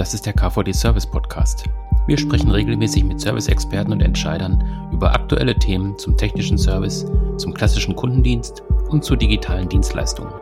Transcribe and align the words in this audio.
Das 0.00 0.14
ist 0.14 0.24
der 0.24 0.32
KVD 0.32 0.72
Service 0.72 1.04
Podcast. 1.06 1.64
Wir 2.06 2.16
sprechen 2.16 2.50
regelmäßig 2.50 3.04
mit 3.04 3.20
Service-Experten 3.20 3.92
und 3.92 4.00
Entscheidern 4.00 4.88
über 4.94 5.12
aktuelle 5.12 5.54
Themen 5.54 5.98
zum 5.98 6.16
technischen 6.16 6.56
Service, 6.56 7.04
zum 7.36 7.52
klassischen 7.52 7.94
Kundendienst 7.94 8.62
und 8.88 9.04
zu 9.04 9.14
digitalen 9.14 9.68
Dienstleistungen. 9.68 10.32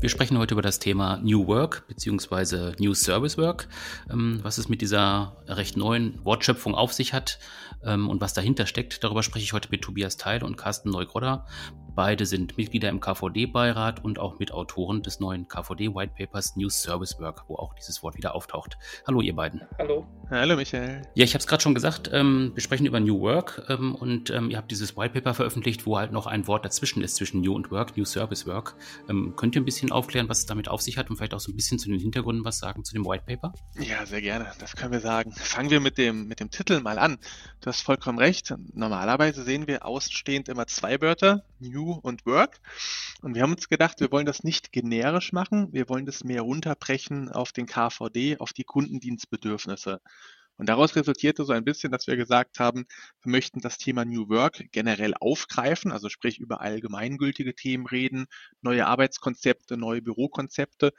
Wir 0.00 0.08
sprechen 0.08 0.36
heute 0.38 0.54
über 0.54 0.62
das 0.62 0.80
Thema 0.80 1.18
New 1.18 1.46
Work 1.46 1.86
bzw. 1.86 2.72
New 2.80 2.92
Service 2.92 3.38
Work, 3.38 3.68
ähm, 4.10 4.40
was 4.42 4.58
es 4.58 4.68
mit 4.68 4.80
dieser 4.80 5.36
recht 5.46 5.76
neuen 5.76 6.18
Wortschöpfung 6.24 6.74
auf 6.74 6.92
sich 6.92 7.12
hat 7.12 7.38
ähm, 7.84 8.08
und 8.08 8.20
was 8.20 8.34
dahinter 8.34 8.66
steckt. 8.66 9.04
Darüber 9.04 9.22
spreche 9.22 9.44
ich 9.44 9.52
heute 9.52 9.68
mit 9.70 9.82
Tobias 9.82 10.16
Teil 10.16 10.42
und 10.42 10.56
Carsten 10.56 10.90
Neugrodder. 10.90 11.46
Beide 11.94 12.24
sind 12.24 12.56
Mitglieder 12.56 12.88
im 12.88 13.00
KVD-Beirat 13.00 14.02
und 14.02 14.18
auch 14.18 14.38
Mitautoren 14.38 15.02
des 15.02 15.20
neuen 15.20 15.46
KVD-White 15.46 16.14
Papers 16.16 16.56
New 16.56 16.70
Service 16.70 17.20
Work, 17.20 17.44
wo 17.48 17.56
auch 17.56 17.74
dieses 17.74 18.02
Wort 18.02 18.16
wieder 18.16 18.34
auftaucht. 18.34 18.78
Hallo, 19.06 19.20
ihr 19.20 19.36
beiden. 19.36 19.60
Hallo. 19.78 20.06
Hallo, 20.30 20.56
Michael. 20.56 21.02
Ja, 21.14 21.24
ich 21.24 21.34
habe 21.34 21.40
es 21.40 21.46
gerade 21.46 21.62
schon 21.62 21.74
gesagt, 21.74 22.08
ähm, 22.10 22.52
wir 22.54 22.62
sprechen 22.62 22.86
über 22.86 22.98
New 22.98 23.20
Work 23.20 23.66
ähm, 23.68 23.94
und 23.94 24.30
ähm, 24.30 24.48
ihr 24.48 24.56
habt 24.56 24.70
dieses 24.70 24.96
White 24.96 25.12
Paper 25.12 25.34
veröffentlicht, 25.34 25.84
wo 25.84 25.98
halt 25.98 26.12
noch 26.12 26.26
ein 26.26 26.46
Wort 26.46 26.64
dazwischen 26.64 27.02
ist 27.02 27.16
zwischen 27.16 27.42
New 27.42 27.54
und 27.54 27.70
Work, 27.70 27.94
New 27.98 28.06
Service 28.06 28.46
Work. 28.46 28.74
Ähm, 29.10 29.34
könnt 29.36 29.54
ihr 29.54 29.60
ein 29.60 29.66
bisschen 29.66 29.92
aufklären, 29.92 30.30
was 30.30 30.38
es 30.38 30.46
damit 30.46 30.68
auf 30.68 30.80
sich 30.80 30.96
hat 30.96 31.10
und 31.10 31.16
vielleicht 31.16 31.34
auch 31.34 31.40
so 31.40 31.52
ein 31.52 31.56
bisschen 31.56 31.78
zu 31.78 31.90
den 31.90 31.98
Hintergründen 31.98 32.42
was 32.46 32.58
sagen 32.58 32.84
zu 32.84 32.94
dem 32.94 33.04
White 33.04 33.24
Paper? 33.26 33.52
Ja, 33.78 34.06
sehr 34.06 34.22
gerne. 34.22 34.50
Das 34.58 34.76
können 34.76 34.92
wir 34.92 35.00
sagen. 35.00 35.32
Fangen 35.32 35.68
wir 35.68 35.80
mit 35.80 35.98
dem, 35.98 36.26
mit 36.26 36.40
dem 36.40 36.50
Titel 36.50 36.80
mal 36.80 36.98
an. 36.98 37.18
Du 37.60 37.66
hast 37.66 37.82
vollkommen 37.82 38.18
recht. 38.18 38.54
Normalerweise 38.72 39.42
sehen 39.42 39.66
wir 39.66 39.84
ausstehend 39.84 40.48
immer 40.48 40.66
zwei 40.66 40.98
Wörter, 41.02 41.44
New 41.60 41.81
und 41.90 42.24
Work. 42.26 42.60
Und 43.20 43.34
wir 43.34 43.42
haben 43.42 43.52
uns 43.52 43.68
gedacht, 43.68 44.00
wir 44.00 44.12
wollen 44.12 44.26
das 44.26 44.44
nicht 44.44 44.72
generisch 44.72 45.32
machen, 45.32 45.72
wir 45.72 45.88
wollen 45.88 46.06
das 46.06 46.24
mehr 46.24 46.42
runterbrechen 46.42 47.28
auf 47.30 47.52
den 47.52 47.66
KVD, 47.66 48.38
auf 48.38 48.52
die 48.52 48.64
Kundendienstbedürfnisse. 48.64 50.00
Und 50.56 50.68
daraus 50.68 50.94
resultierte 50.94 51.44
so 51.44 51.52
ein 51.52 51.64
bisschen, 51.64 51.90
dass 51.90 52.06
wir 52.06 52.16
gesagt 52.16 52.60
haben, 52.60 52.84
wir 53.22 53.30
möchten 53.32 53.60
das 53.60 53.78
Thema 53.78 54.04
New 54.04 54.28
Work 54.28 54.70
generell 54.70 55.14
aufgreifen, 55.18 55.90
also 55.90 56.08
sprich 56.08 56.38
über 56.38 56.60
allgemeingültige 56.60 57.54
Themen 57.54 57.86
reden, 57.86 58.26
neue 58.60 58.86
Arbeitskonzepte, 58.86 59.76
neue 59.76 60.02
Bürokonzepte, 60.02 60.92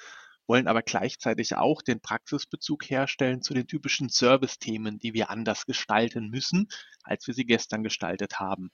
wollen 0.48 0.68
aber 0.68 0.82
gleichzeitig 0.82 1.56
auch 1.56 1.82
den 1.82 2.02
Praxisbezug 2.02 2.90
herstellen 2.90 3.42
zu 3.42 3.54
den 3.54 3.68
typischen 3.68 4.10
Service-Themen, 4.10 5.00
die 5.00 5.14
wir 5.14 5.30
anders 5.30 5.66
gestalten 5.66 6.30
müssen, 6.30 6.68
als 7.04 7.28
wir 7.28 7.34
sie 7.34 7.46
gestern 7.46 7.84
gestaltet 7.84 8.40
haben. 8.40 8.72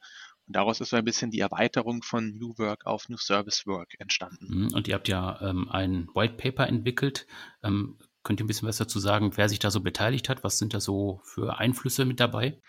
Und 0.50 0.55
daraus 0.55 0.81
ist 0.81 0.89
so 0.89 0.95
ein 0.95 1.05
bisschen 1.05 1.30
die 1.30 1.42
Erweiterung 1.42 2.02
von 2.02 2.36
New 2.36 2.58
Work 2.58 2.88
auf 2.88 3.08
New 3.08 3.17
Service 3.17 3.67
Work 3.67 3.94
entstanden. 4.00 4.47
Mhm, 4.50 4.73
und 4.73 4.88
ihr 4.88 4.95
habt 4.95 5.08
ja 5.08 5.39
ähm, 5.44 5.69
ein 5.69 6.08
White 6.16 6.33
Paper 6.38 6.66
entwickelt. 6.66 7.28
Ähm, 7.61 8.00
könnt 8.23 8.42
ihr 8.42 8.45
ein 8.45 8.47
bisschen 8.47 8.67
was 8.67 8.77
dazu 8.77 8.97
sagen, 8.97 9.38
wer 9.38 9.47
sich 9.47 9.59
da 9.59 9.70
so 9.70 9.80
beteiligt 9.80 10.27
hat? 10.27 10.44
Was 10.44 10.58
sind 10.58 10.73
da 10.73 10.80
so 10.80 11.22
für 11.23 11.59
Einflüsse 11.59 12.03
mit 12.03 12.20
dabei? 12.20 12.59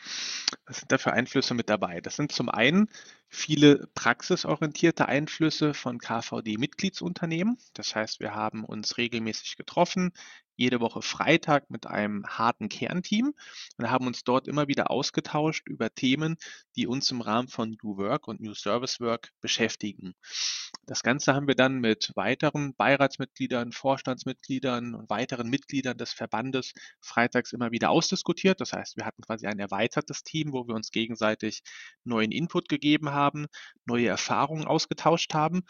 Was 0.66 0.80
sind 0.80 0.92
da 0.92 0.98
für 0.98 1.14
Einflüsse 1.14 1.54
mit 1.54 1.70
dabei? 1.70 2.02
Das 2.02 2.16
sind 2.16 2.32
zum 2.32 2.50
einen 2.50 2.90
viele 3.28 3.88
praxisorientierte 3.94 5.06
Einflüsse 5.06 5.72
von 5.72 5.98
KVD-Mitgliedsunternehmen. 6.00 7.56
Das 7.72 7.96
heißt, 7.96 8.20
wir 8.20 8.34
haben 8.34 8.62
uns 8.62 8.98
regelmäßig 8.98 9.56
getroffen, 9.56 10.12
jede 10.61 10.80
Woche 10.80 11.00
Freitag 11.00 11.70
mit 11.70 11.86
einem 11.86 12.25
harten 12.27 12.69
Kernteam 12.69 13.33
und 13.78 13.91
haben 13.91 14.06
uns 14.06 14.25
dort 14.25 14.47
immer 14.47 14.69
wieder 14.69 14.91
ausgetauscht 14.91 15.66
über 15.66 15.94
Themen, 15.94 16.36
die 16.77 16.86
uns 16.86 17.11
im 17.11 17.22
Rahmen 17.22 17.48
von 17.48 17.78
New 17.83 17.97
Work 17.97 18.28
und 18.28 18.42
New 18.42 18.55
Service 18.55 19.00
Work 19.00 19.31
beschäftigen. 19.41 20.15
Das 20.84 21.03
Ganze 21.03 21.34
haben 21.34 21.49
wir 21.49 21.54
dann 21.54 21.81
mit 21.81 22.12
weiteren 22.15 22.75
Beiratsmitgliedern, 22.75 23.72
Vorstandsmitgliedern 23.72 24.94
und 24.94 25.09
weiteren 25.09 25.49
Mitgliedern 25.49 25.97
des 25.97 26.12
Verbandes 26.12 26.75
freitags 27.00 27.54
immer 27.54 27.70
wieder 27.70 27.88
ausdiskutiert. 27.88 28.60
Das 28.60 28.75
heißt, 28.75 28.99
wir 28.99 29.06
hatten 29.06 29.22
quasi 29.22 29.47
ein 29.47 29.59
erweitertes 29.59 30.22
Team, 30.25 30.53
wo 30.53 30.69
wir 30.69 30.75
uns 30.75 30.91
gegenseitig 30.91 31.62
neuen 32.04 32.32
Input 32.32 32.69
gegeben 32.69 33.10
haben, 33.10 33.47
neue 33.87 34.09
Erfahrungen 34.09 34.66
ausgetauscht 34.66 35.32
haben. 35.32 35.62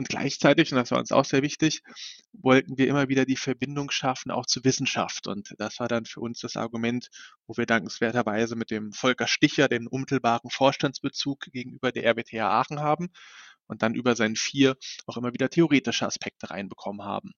Und 0.00 0.08
gleichzeitig, 0.08 0.72
und 0.72 0.78
das 0.78 0.90
war 0.92 0.98
uns 0.98 1.12
auch 1.12 1.26
sehr 1.26 1.42
wichtig, 1.42 1.82
wollten 2.32 2.78
wir 2.78 2.88
immer 2.88 3.10
wieder 3.10 3.26
die 3.26 3.36
Verbindung 3.36 3.90
schaffen, 3.90 4.30
auch 4.30 4.46
zur 4.46 4.64
Wissenschaft. 4.64 5.26
Und 5.26 5.54
das 5.58 5.78
war 5.78 5.88
dann 5.88 6.06
für 6.06 6.20
uns 6.20 6.40
das 6.40 6.56
Argument, 6.56 7.10
wo 7.46 7.58
wir 7.58 7.66
dankenswerterweise 7.66 8.56
mit 8.56 8.70
dem 8.70 8.94
Volker 8.94 9.26
Sticher 9.26 9.68
den 9.68 9.86
unmittelbaren 9.86 10.48
Vorstandsbezug 10.48 11.40
gegenüber 11.52 11.92
der 11.92 12.04
RWTH 12.06 12.40
Aachen 12.40 12.80
haben 12.80 13.08
und 13.66 13.82
dann 13.82 13.92
über 13.92 14.16
sein 14.16 14.36
Vier 14.36 14.78
auch 15.04 15.18
immer 15.18 15.34
wieder 15.34 15.50
theoretische 15.50 16.06
Aspekte 16.06 16.48
reinbekommen 16.48 17.04
haben. 17.04 17.32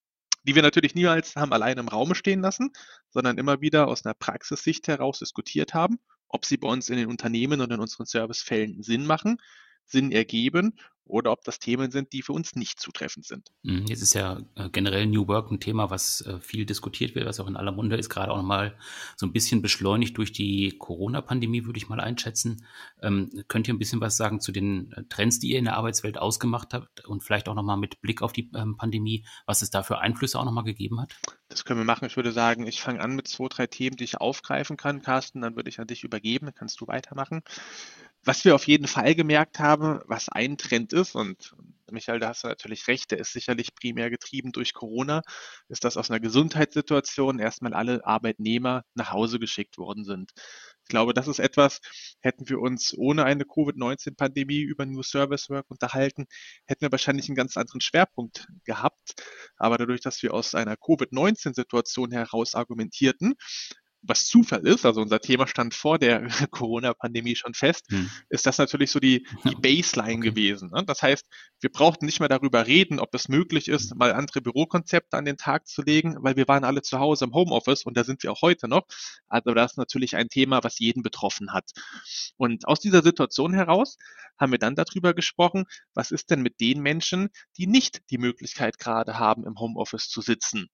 Die 0.44 0.54
wir 0.54 0.62
natürlich 0.62 0.94
niemals 0.94 1.34
haben 1.34 1.52
allein 1.52 1.78
im 1.78 1.88
Raume 1.88 2.14
stehen 2.14 2.42
lassen, 2.42 2.70
sondern 3.10 3.38
immer 3.38 3.60
wieder 3.60 3.88
aus 3.88 4.06
einer 4.06 4.14
Praxissicht 4.14 4.86
heraus 4.86 5.18
diskutiert 5.18 5.74
haben, 5.74 5.98
ob 6.28 6.44
sie 6.44 6.58
bei 6.58 6.68
uns 6.68 6.90
in 6.90 6.96
den 6.96 7.08
Unternehmen 7.08 7.60
und 7.60 7.72
in 7.72 7.80
unseren 7.80 8.06
Servicefällen 8.06 8.84
Sinn 8.84 9.04
machen, 9.04 9.38
Sinn 9.84 10.12
ergeben 10.12 10.78
oder 11.04 11.32
ob 11.32 11.44
das 11.44 11.58
Themen 11.58 11.90
sind, 11.90 12.12
die 12.12 12.22
für 12.22 12.32
uns 12.32 12.54
nicht 12.54 12.80
zutreffend 12.80 13.26
sind. 13.26 13.50
Mhm, 13.62 13.86
jetzt 13.86 14.02
ist 14.02 14.14
ja 14.14 14.40
äh, 14.54 14.68
generell 14.70 15.06
New 15.06 15.26
Work 15.28 15.50
ein 15.50 15.60
Thema, 15.60 15.90
was 15.90 16.20
äh, 16.22 16.40
viel 16.40 16.64
diskutiert 16.64 17.14
wird, 17.14 17.26
was 17.26 17.40
auch 17.40 17.48
in 17.48 17.56
aller 17.56 17.72
Munde 17.72 17.96
ist, 17.96 18.08
gerade 18.08 18.32
auch 18.32 18.36
nochmal 18.36 18.76
so 19.16 19.26
ein 19.26 19.32
bisschen 19.32 19.62
beschleunigt 19.62 20.16
durch 20.16 20.32
die 20.32 20.76
Corona-Pandemie, 20.78 21.64
würde 21.64 21.78
ich 21.78 21.88
mal 21.88 22.00
einschätzen. 22.00 22.64
Ähm, 23.02 23.30
könnt 23.48 23.68
ihr 23.68 23.74
ein 23.74 23.78
bisschen 23.78 24.00
was 24.00 24.16
sagen 24.16 24.40
zu 24.40 24.52
den 24.52 24.92
äh, 24.92 25.04
Trends, 25.08 25.38
die 25.38 25.50
ihr 25.50 25.58
in 25.58 25.64
der 25.64 25.76
Arbeitswelt 25.76 26.18
ausgemacht 26.18 26.72
habt 26.74 27.04
und 27.06 27.22
vielleicht 27.22 27.48
auch 27.48 27.54
nochmal 27.54 27.76
mit 27.76 28.00
Blick 28.00 28.22
auf 28.22 28.32
die 28.32 28.50
ähm, 28.54 28.76
Pandemie, 28.76 29.26
was 29.46 29.62
es 29.62 29.70
da 29.70 29.82
für 29.82 29.98
Einflüsse 29.98 30.38
auch 30.38 30.44
nochmal 30.44 30.64
gegeben 30.64 31.00
hat? 31.00 31.14
Das 31.48 31.64
können 31.64 31.80
wir 31.80 31.84
machen. 31.84 32.06
Ich 32.06 32.16
würde 32.16 32.32
sagen, 32.32 32.66
ich 32.66 32.80
fange 32.80 33.00
an 33.00 33.14
mit 33.14 33.28
zwei, 33.28 33.48
drei 33.48 33.66
Themen, 33.66 33.96
die 33.96 34.04
ich 34.04 34.18
aufgreifen 34.18 34.76
kann, 34.76 35.02
Carsten, 35.02 35.42
dann 35.42 35.56
würde 35.56 35.68
ich 35.68 35.80
an 35.80 35.86
dich 35.86 36.04
übergeben, 36.04 36.46
dann 36.46 36.54
kannst 36.54 36.80
du 36.80 36.86
weitermachen. 36.86 37.42
Was 38.24 38.44
wir 38.44 38.54
auf 38.54 38.68
jeden 38.68 38.86
Fall 38.86 39.16
gemerkt 39.16 39.58
haben, 39.58 40.00
was 40.06 40.28
ein 40.28 40.56
Trend 40.56 40.92
ist, 40.92 41.16
und 41.16 41.56
Michael, 41.90 42.20
da 42.20 42.28
hast 42.28 42.44
du 42.44 42.48
natürlich 42.48 42.86
recht, 42.86 43.10
der 43.10 43.18
ist 43.18 43.32
sicherlich 43.32 43.74
primär 43.74 44.10
getrieben 44.10 44.52
durch 44.52 44.74
Corona, 44.74 45.22
ist, 45.68 45.82
dass 45.84 45.96
aus 45.96 46.08
einer 46.08 46.20
Gesundheitssituation 46.20 47.40
erstmal 47.40 47.74
alle 47.74 48.06
Arbeitnehmer 48.06 48.84
nach 48.94 49.10
Hause 49.10 49.40
geschickt 49.40 49.76
worden 49.76 50.04
sind. 50.04 50.30
Ich 50.84 50.88
glaube, 50.88 51.14
das 51.14 51.26
ist 51.26 51.40
etwas, 51.40 51.80
hätten 52.20 52.48
wir 52.48 52.60
uns 52.60 52.94
ohne 52.96 53.24
eine 53.24 53.44
Covid-19-Pandemie 53.44 54.60
über 54.60 54.86
New 54.86 55.02
Service 55.02 55.50
Work 55.50 55.70
unterhalten, 55.70 56.26
hätten 56.66 56.82
wir 56.82 56.92
wahrscheinlich 56.92 57.28
einen 57.28 57.36
ganz 57.36 57.56
anderen 57.56 57.80
Schwerpunkt 57.80 58.46
gehabt. 58.64 59.14
Aber 59.56 59.78
dadurch, 59.78 60.00
dass 60.00 60.22
wir 60.22 60.32
aus 60.32 60.54
einer 60.54 60.76
Covid-19-Situation 60.76 62.12
heraus 62.12 62.54
argumentierten, 62.54 63.34
was 64.02 64.26
Zufall 64.26 64.66
ist, 64.66 64.84
also 64.84 65.00
unser 65.00 65.20
Thema 65.20 65.46
stand 65.46 65.74
vor 65.74 65.98
der 65.98 66.26
Corona-Pandemie 66.50 67.36
schon 67.36 67.54
fest, 67.54 67.86
hm. 67.90 68.10
ist 68.28 68.46
das 68.46 68.58
natürlich 68.58 68.90
so 68.90 68.98
die, 68.98 69.26
die 69.44 69.54
Baseline 69.54 70.18
okay. 70.18 70.30
gewesen. 70.30 70.70
Ne? 70.72 70.84
Das 70.84 71.02
heißt, 71.02 71.26
wir 71.60 71.70
brauchten 71.70 72.06
nicht 72.06 72.18
mehr 72.18 72.28
darüber 72.28 72.66
reden, 72.66 72.98
ob 72.98 73.14
es 73.14 73.28
möglich 73.28 73.68
ist, 73.68 73.94
mal 73.94 74.12
andere 74.12 74.40
Bürokonzepte 74.40 75.16
an 75.16 75.24
den 75.24 75.36
Tag 75.36 75.68
zu 75.68 75.82
legen, 75.82 76.16
weil 76.20 76.36
wir 76.36 76.48
waren 76.48 76.64
alle 76.64 76.82
zu 76.82 76.98
Hause 76.98 77.26
im 77.26 77.32
Homeoffice 77.32 77.84
und 77.84 77.96
da 77.96 78.04
sind 78.04 78.22
wir 78.22 78.32
auch 78.32 78.42
heute 78.42 78.66
noch. 78.66 78.86
Also 79.28 79.54
das 79.54 79.72
ist 79.72 79.78
natürlich 79.78 80.16
ein 80.16 80.28
Thema, 80.28 80.64
was 80.64 80.78
jeden 80.80 81.02
betroffen 81.02 81.52
hat. 81.52 81.70
Und 82.36 82.66
aus 82.66 82.80
dieser 82.80 83.02
Situation 83.02 83.54
heraus 83.54 83.96
haben 84.38 84.52
wir 84.52 84.58
dann 84.58 84.74
darüber 84.74 85.14
gesprochen, 85.14 85.64
was 85.94 86.10
ist 86.10 86.30
denn 86.30 86.42
mit 86.42 86.60
den 86.60 86.80
Menschen, 86.80 87.28
die 87.56 87.68
nicht 87.68 88.00
die 88.10 88.18
Möglichkeit 88.18 88.78
gerade 88.78 89.18
haben, 89.18 89.46
im 89.46 89.58
Homeoffice 89.58 90.08
zu 90.08 90.20
sitzen. 90.20 90.68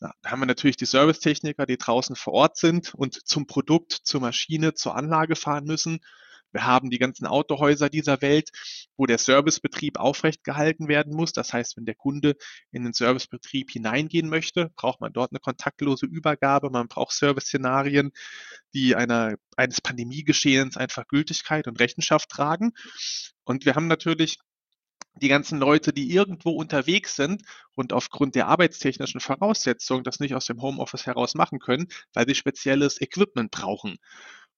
Da 0.00 0.12
haben 0.24 0.40
wir 0.40 0.46
natürlich 0.46 0.76
die 0.76 0.86
Servicetechniker, 0.86 1.66
die 1.66 1.78
draußen 1.78 2.16
vor 2.16 2.32
Ort 2.34 2.56
sind 2.56 2.94
und 2.94 3.26
zum 3.26 3.46
Produkt, 3.46 3.92
zur 3.92 4.20
Maschine, 4.20 4.74
zur 4.74 4.96
Anlage 4.96 5.36
fahren 5.36 5.64
müssen. 5.64 6.00
Wir 6.54 6.66
haben 6.66 6.88
die 6.88 6.98
ganzen 6.98 7.26
Autohäuser 7.26 7.90
dieser 7.90 8.22
Welt, 8.22 8.50
wo 8.96 9.06
der 9.06 9.18
Servicebetrieb 9.18 9.98
aufrecht 9.98 10.44
gehalten 10.44 10.86
werden 10.86 11.12
muss. 11.12 11.32
Das 11.32 11.52
heißt, 11.52 11.76
wenn 11.76 11.84
der 11.84 11.96
Kunde 11.96 12.36
in 12.70 12.84
den 12.84 12.92
Servicebetrieb 12.92 13.72
hineingehen 13.72 14.28
möchte, 14.28 14.70
braucht 14.76 15.00
man 15.00 15.12
dort 15.12 15.32
eine 15.32 15.40
kontaktlose 15.40 16.06
Übergabe. 16.06 16.70
Man 16.70 16.86
braucht 16.86 17.12
Service-Szenarien, 17.12 18.12
die 18.72 18.94
einer, 18.94 19.34
eines 19.56 19.80
Pandemiegeschehens 19.80 20.76
einfach 20.76 21.08
Gültigkeit 21.08 21.66
und 21.66 21.80
Rechenschaft 21.80 22.28
tragen. 22.28 22.70
Und 23.42 23.64
wir 23.64 23.74
haben 23.74 23.88
natürlich 23.88 24.38
die 25.20 25.28
ganzen 25.28 25.58
Leute, 25.58 25.92
die 25.92 26.12
irgendwo 26.12 26.50
unterwegs 26.50 27.16
sind 27.16 27.42
und 27.74 27.92
aufgrund 27.92 28.34
der 28.34 28.48
arbeitstechnischen 28.48 29.20
Voraussetzungen 29.20 30.04
das 30.04 30.20
nicht 30.20 30.34
aus 30.34 30.46
dem 30.46 30.60
Homeoffice 30.60 31.06
heraus 31.06 31.34
machen 31.34 31.58
können, 31.58 31.88
weil 32.12 32.26
sie 32.26 32.34
spezielles 32.34 33.00
Equipment 33.00 33.50
brauchen. 33.50 33.96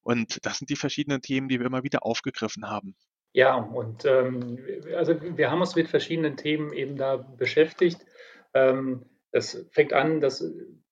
Und 0.02 0.44
das 0.46 0.58
sind 0.58 0.70
die 0.70 0.76
verschiedenen 0.76 1.20
Themen, 1.20 1.48
die 1.48 1.58
wir 1.58 1.66
immer 1.66 1.82
wieder 1.82 2.06
aufgegriffen 2.06 2.68
haben. 2.68 2.94
Ja, 3.32 3.56
und 3.56 4.04
ähm, 4.06 4.58
also 4.96 5.14
wir 5.20 5.50
haben 5.50 5.60
uns 5.60 5.76
mit 5.76 5.88
verschiedenen 5.88 6.36
Themen 6.36 6.72
eben 6.72 6.96
da 6.96 7.16
beschäftigt. 7.16 7.98
Ähm, 8.54 9.04
das 9.32 9.66
fängt 9.72 9.92
an, 9.92 10.22
dass 10.22 10.42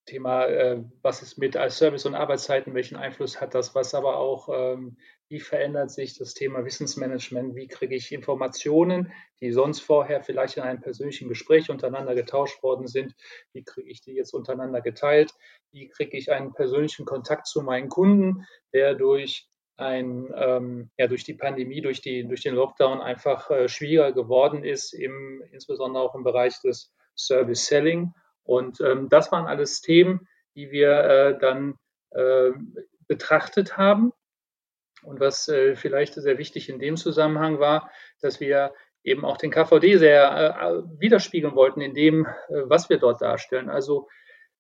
Thema, 0.05 0.47
äh, 0.47 0.83
was 1.03 1.23
ist 1.23 1.39
mit 1.39 1.57
als 1.57 1.79
Service 1.79 2.07
und 2.07 2.15
Arbeitszeiten, 2.15 2.75
welchen 2.75 2.97
Einfluss 2.97 3.41
hat 3.41 3.55
das, 3.55 3.75
was 3.75 3.95
aber 3.95 4.19
auch, 4.19 4.49
ähm, 4.53 4.97
wie 5.29 5.41
verändert 5.41 5.91
sich 5.91 6.19
das 6.19 6.35
Thema 6.35 6.65
Wissensmanagement, 6.65 7.55
wie 7.57 7.67
kriege 7.67 7.95
ich 7.95 8.13
Informationen, 8.13 9.13
die 9.41 9.51
sonst 9.51 9.81
vorher 9.81 10.23
vielleicht 10.23 10.57
in 10.57 10.63
einem 10.63 10.81
persönlichen 10.81 11.29
Gespräch 11.29 11.71
untereinander 11.71 12.15
getauscht 12.15 12.63
worden 12.63 12.87
sind, 12.87 13.15
wie 13.53 13.65
kriege 13.65 13.91
ich 13.91 14.03
die 14.03 14.13
jetzt 14.13 14.35
untereinander 14.35 14.81
geteilt, 14.81 15.33
wie 15.73 15.89
kriege 15.89 16.17
ich 16.17 16.31
einen 16.31 16.53
persönlichen 16.53 17.07
Kontakt 17.07 17.47
zu 17.47 17.63
meinen 17.63 17.89
Kunden, 17.89 18.47
der 18.73 18.95
durch 18.95 19.49
ein, 19.77 20.33
ähm, 20.37 20.91
ja, 20.97 21.07
durch 21.07 21.25
die 21.25 21.35
Pandemie, 21.35 21.81
durch, 21.81 22.01
die, 22.01 22.27
durch 22.27 22.43
den 22.43 22.55
Lockdown 22.55 23.01
einfach 23.01 23.51
äh, 23.51 23.69
schwieriger 23.69 24.13
geworden 24.13 24.65
ist, 24.65 24.93
im, 24.93 25.43
insbesondere 25.51 26.03
auch 26.03 26.15
im 26.15 26.23
Bereich 26.23 26.61
des 26.61 26.93
Service 27.17 27.67
Selling. 27.67 28.13
Und 28.45 28.81
ähm, 28.81 29.09
das 29.09 29.33
waren 29.33 29.47
alles 29.47 29.81
Themen, 29.81 30.29
die 30.55 30.71
wir 30.71 30.91
äh, 30.93 31.39
dann 31.39 31.75
äh, 32.11 32.51
betrachtet 33.09 33.77
haben. 33.77 34.13
Und 35.03 35.21
was 35.21 35.49
äh, 35.49 35.77
vielleicht 35.77 36.15
sehr 36.15 36.39
wichtig 36.39 36.69
in 36.69 36.79
dem 36.79 36.97
Zusammenhang 36.97 37.59
war, 37.59 37.91
dass 38.21 38.41
wir 38.41 38.73
eben 39.03 39.25
auch 39.25 39.37
den 39.37 39.51
KVD 39.51 39.99
sehr 39.99 40.57
äh, 40.61 41.01
widerspiegeln 41.01 41.55
wollten 41.55 41.81
in 41.81 41.95
dem, 41.95 42.27
äh, 42.27 42.63
was 42.65 42.89
wir 42.89 42.99
dort 42.99 43.21
darstellen. 43.21 43.69
Also 43.69 44.09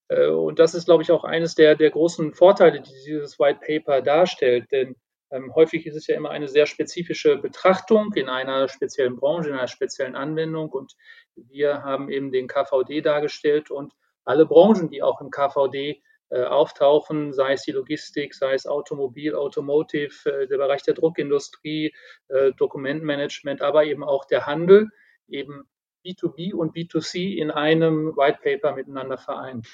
äh, 0.08 0.26
und 0.28 0.58
das 0.58 0.74
ist, 0.74 0.86
glaube 0.86 1.02
ich, 1.02 1.10
auch 1.10 1.24
eines 1.24 1.54
der, 1.54 1.74
der 1.74 1.90
großen 1.90 2.34
Vorteile, 2.34 2.80
die 2.80 2.92
dieses 2.92 3.38
White 3.38 3.60
Paper 3.66 4.02
darstellt. 4.02 4.70
Denn 4.70 4.96
ähm, 5.30 5.54
häufig 5.54 5.86
ist 5.86 5.96
es 5.96 6.06
ja 6.06 6.16
immer 6.16 6.30
eine 6.30 6.48
sehr 6.48 6.66
spezifische 6.66 7.36
Betrachtung 7.38 8.12
in 8.14 8.28
einer 8.28 8.68
speziellen 8.68 9.16
Branche, 9.16 9.48
in 9.48 9.56
einer 9.56 9.68
speziellen 9.68 10.14
Anwendung. 10.14 10.70
Und 10.70 10.94
wir 11.36 11.82
haben 11.82 12.10
eben 12.10 12.32
den 12.32 12.48
KVD 12.48 13.00
dargestellt 13.00 13.70
und 13.70 13.92
alle 14.24 14.46
Branchen, 14.46 14.88
die 14.88 15.02
auch 15.02 15.20
im 15.20 15.30
KVD 15.30 16.02
äh, 16.30 16.42
auftauchen, 16.44 17.32
sei 17.32 17.52
es 17.52 17.62
die 17.62 17.72
Logistik, 17.72 18.34
sei 18.34 18.54
es 18.54 18.66
Automobil, 18.66 19.34
Automotive, 19.34 20.30
äh, 20.30 20.46
der 20.48 20.56
Bereich 20.56 20.82
der 20.82 20.94
Druckindustrie, 20.94 21.94
äh, 22.28 22.52
Dokumentmanagement, 22.52 23.62
aber 23.62 23.84
eben 23.84 24.02
auch 24.02 24.24
der 24.24 24.46
Handel, 24.46 24.88
eben 25.28 25.68
B2B 26.04 26.54
und 26.54 26.74
B2C 26.74 27.36
in 27.36 27.50
einem 27.50 28.16
White 28.16 28.40
Paper 28.42 28.74
miteinander 28.74 29.18
vereint. 29.18 29.68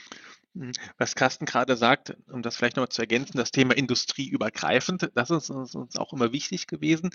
Mhm. 0.55 0.73
Was 0.99 1.15
Carsten 1.15 1.47
gerade 1.47 1.77
sagt, 1.77 2.17
um 2.29 2.43
das 2.43 2.57
vielleicht 2.57 2.77
noch 2.77 2.89
zu 2.89 3.03
ergänzen, 3.03 3.37
das 3.37 3.53
Thema 3.53 3.77
industrieübergreifend, 3.77 5.11
das 5.15 5.31
ist 5.31 5.51
uns 5.51 5.97
auch 5.97 6.13
immer 6.13 6.33
wichtig 6.33 6.67
gewesen, 6.67 7.11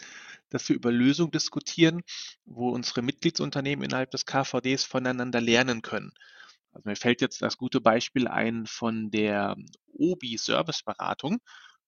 dass 0.49 0.67
wir 0.69 0.75
über 0.75 0.91
Lösungen 0.91 1.31
diskutieren, 1.31 2.01
wo 2.45 2.69
unsere 2.69 3.01
Mitgliedsunternehmen 3.01 3.83
innerhalb 3.83 4.11
des 4.11 4.25
KVDs 4.25 4.85
voneinander 4.85 5.41
lernen 5.41 5.81
können. 5.81 6.13
Also 6.71 6.89
mir 6.89 6.95
fällt 6.95 7.21
jetzt 7.21 7.41
das 7.41 7.57
gute 7.57 7.81
Beispiel 7.81 8.27
ein 8.27 8.65
von 8.67 9.11
der 9.11 9.55
OBI 9.93 10.37
Serviceberatung 10.37 11.39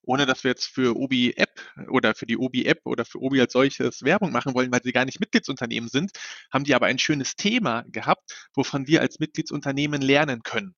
ohne 0.07 0.25
dass 0.25 0.44
wir 0.44 0.51
jetzt 0.51 0.68
für 0.68 0.98
Obi 0.98 1.33
App 1.36 1.62
oder 1.89 2.15
für 2.15 2.25
die 2.25 2.38
Obi 2.38 2.65
App 2.65 2.80
oder 2.86 3.04
für 3.04 3.21
Obi 3.21 3.42
als 3.42 3.51
solches 3.51 4.04
Werbung 4.04 4.31
machen 4.31 4.54
wollen, 4.54 4.71
weil 4.71 4.81
sie 4.81 4.94
gar 4.94 5.04
nicht 5.04 5.19
Mitgliedsunternehmen 5.19 5.89
sind, 5.89 6.12
haben 6.51 6.63
die 6.63 6.74
aber 6.75 6.86
ein 6.86 6.98
schönes 6.98 7.36
Thema 7.36 7.83
gehabt, 7.89 8.50
wovon 8.56 8.88
wir 8.88 9.01
als 9.01 9.19
Mitgliedsunternehmen 9.19 10.01
lernen 10.01 10.44
können. 10.44 10.75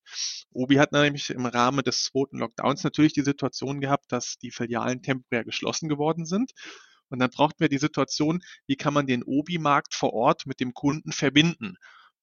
Obi 0.52 0.78
hat 0.78 0.92
nämlich 0.94 1.30
im 1.30 1.46
Rahmen 1.46 1.84
des 1.84 2.06
zweiten 2.06 2.40
Lockdowns 2.40 2.84
natürlich 2.84 3.14
die 3.14 3.22
Situation 3.22 3.82
gehabt, 3.82 4.12
dass 4.12 4.40
die 4.40 4.50
Filialen 4.50 5.04
temporär 5.04 5.44
geschlossen 5.44 5.90
geworden 5.90 6.26
sind. 6.26 6.52
Und 7.10 7.20
dann 7.20 7.30
brauchten 7.30 7.60
wir 7.60 7.70
die 7.70 7.78
Situation, 7.78 8.42
wie 8.66 8.78
kann 8.78 8.94
man 8.94 9.06
den 9.06 9.24
Obi-Markt 9.24 9.94
vor 9.94 10.14
Ort 10.14 10.48
mit 10.48 10.60
dem 10.60 10.74
Kunden 10.74 11.12
verbinden? 11.12 11.78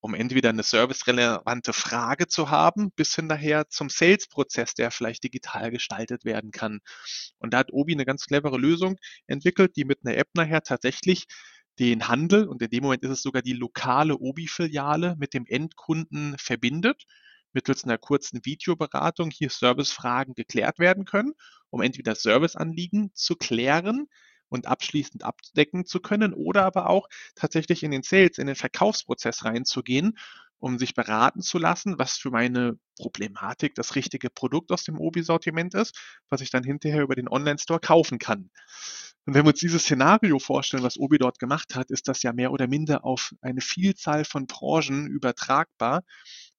Um 0.06 0.14
entweder 0.14 0.50
eine 0.50 0.62
servicerelevante 0.62 1.73
Frage 1.73 2.29
zu 2.29 2.49
haben, 2.49 2.93
bis 2.93 3.17
hin 3.17 3.29
daher 3.29 3.69
zum 3.69 3.88
Sales-Prozess, 3.88 4.75
der 4.75 4.93
vielleicht 4.93 5.25
digital 5.25 5.73
gestaltet 5.73 6.25
werden 6.25 6.53
kann. 6.53 6.79
Und 7.38 7.53
da 7.53 7.58
hat 7.58 7.73
Obi 7.73 7.94
eine 7.94 8.05
ganz 8.05 8.26
clevere 8.26 8.56
Lösung 8.56 8.99
entwickelt, 9.26 9.75
die 9.75 9.85
mit 9.85 9.99
einer 10.05 10.17
App 10.17 10.29
nachher 10.35 10.62
tatsächlich 10.62 11.26
den 11.81 12.06
Handel 12.06 12.47
und 12.47 12.62
in 12.62 12.70
dem 12.70 12.85
Moment 12.85 13.03
ist 13.03 13.11
es 13.11 13.23
sogar 13.23 13.43
die 13.43 13.53
lokale 13.53 14.17
Obi-Filiale 14.17 15.17
mit 15.19 15.35
dem 15.35 15.44
Endkunden 15.44 16.37
verbindet 16.38 17.05
mittels 17.53 17.85
einer 17.85 17.99
kurzen 17.99 18.44
Videoberatung 18.44 19.31
hier 19.31 19.49
Servicefragen 19.50 20.35
geklärt 20.35 20.79
werden 20.79 21.06
können, 21.06 21.32
um 21.70 21.81
entweder 21.81 22.14
Serviceanliegen 22.14 23.11
zu 23.14 23.35
klären, 23.35 24.08
und 24.48 24.66
abschließend 24.66 25.25
abdecken 25.25 25.87
zu 25.87 26.00
können 26.00 26.32
oder 26.32 26.64
aber 26.64 26.88
auch 26.88 27.08
tatsächlich 27.34 27.82
in 27.82 27.90
den 27.90 28.02
Sales, 28.02 28.38
in 28.38 28.46
den 28.46 28.56
Verkaufsprozess 28.56 29.44
reinzugehen, 29.44 30.16
um 30.58 30.78
sich 30.78 30.94
beraten 30.94 31.43
zu 31.43 31.58
lassen, 31.58 31.98
was 31.98 32.16
für 32.16 32.31
meine 32.31 32.78
Problematik 32.98 33.75
das 33.75 33.94
richtige 33.94 34.31
Produkt 34.31 34.72
aus 34.72 34.84
dem 34.84 34.98
Obi-Sortiment 34.98 35.75
ist, 35.75 35.98
was 36.31 36.40
ich 36.40 36.50
dann 36.50 36.64
hinterher 36.64 37.02
über 37.02 37.14
den 37.14 37.28
Online-Store 37.28 37.81
kaufen 37.81 38.19
kann. 38.19 38.50
Und 39.26 39.34
wenn 39.34 39.44
wir 39.44 39.50
uns 39.50 39.60
dieses 39.60 39.82
Szenario 39.82 40.38
vorstellen, 40.38 40.84
was 40.84 40.98
Obi 40.98 41.19
dort 41.19 41.40
gemacht 41.40 41.75
hat, 41.75 41.90
ist 41.90 42.06
das 42.06 42.22
ja 42.22 42.32
mehr 42.32 42.52
oder 42.52 42.69
minder 42.69 43.04
auf 43.04 43.34
eine 43.40 43.60
Vielzahl 43.60 44.25
von 44.25 44.46
Branchen 44.46 45.08
übertragbar 45.08 46.04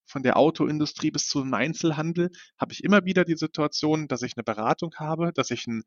von 0.08 0.24
der 0.24 0.38
Autoindustrie 0.38 1.12
bis 1.12 1.28
zum 1.28 1.54
Einzelhandel 1.54 2.32
habe 2.58 2.74
ich 2.74 2.84
immer 2.84 3.06
wieder 3.06 3.26
die 3.26 3.36
Situation, 3.36 4.08
dass 4.08 4.22
ich 4.22 4.38
eine 4.38 4.44
Beratung 4.44 4.96
habe, 4.96 5.32
dass 5.34 5.52
ich 5.52 5.68
ein, 5.68 5.84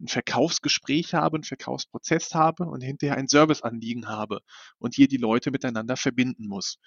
ein 0.00 0.08
Verkaufsgespräch 0.08 1.14
habe, 1.14 1.36
einen 1.36 1.44
Verkaufsprozess 1.44 2.34
habe 2.34 2.64
und 2.64 2.82
hinterher 2.82 3.16
ein 3.16 3.28
Serviceanliegen 3.28 4.08
habe 4.08 4.40
und 4.78 4.94
hier 4.94 5.08
die 5.08 5.16
Leute 5.16 5.50
miteinander 5.50 5.96
verbinden 5.96 6.46
muss. 6.46 6.78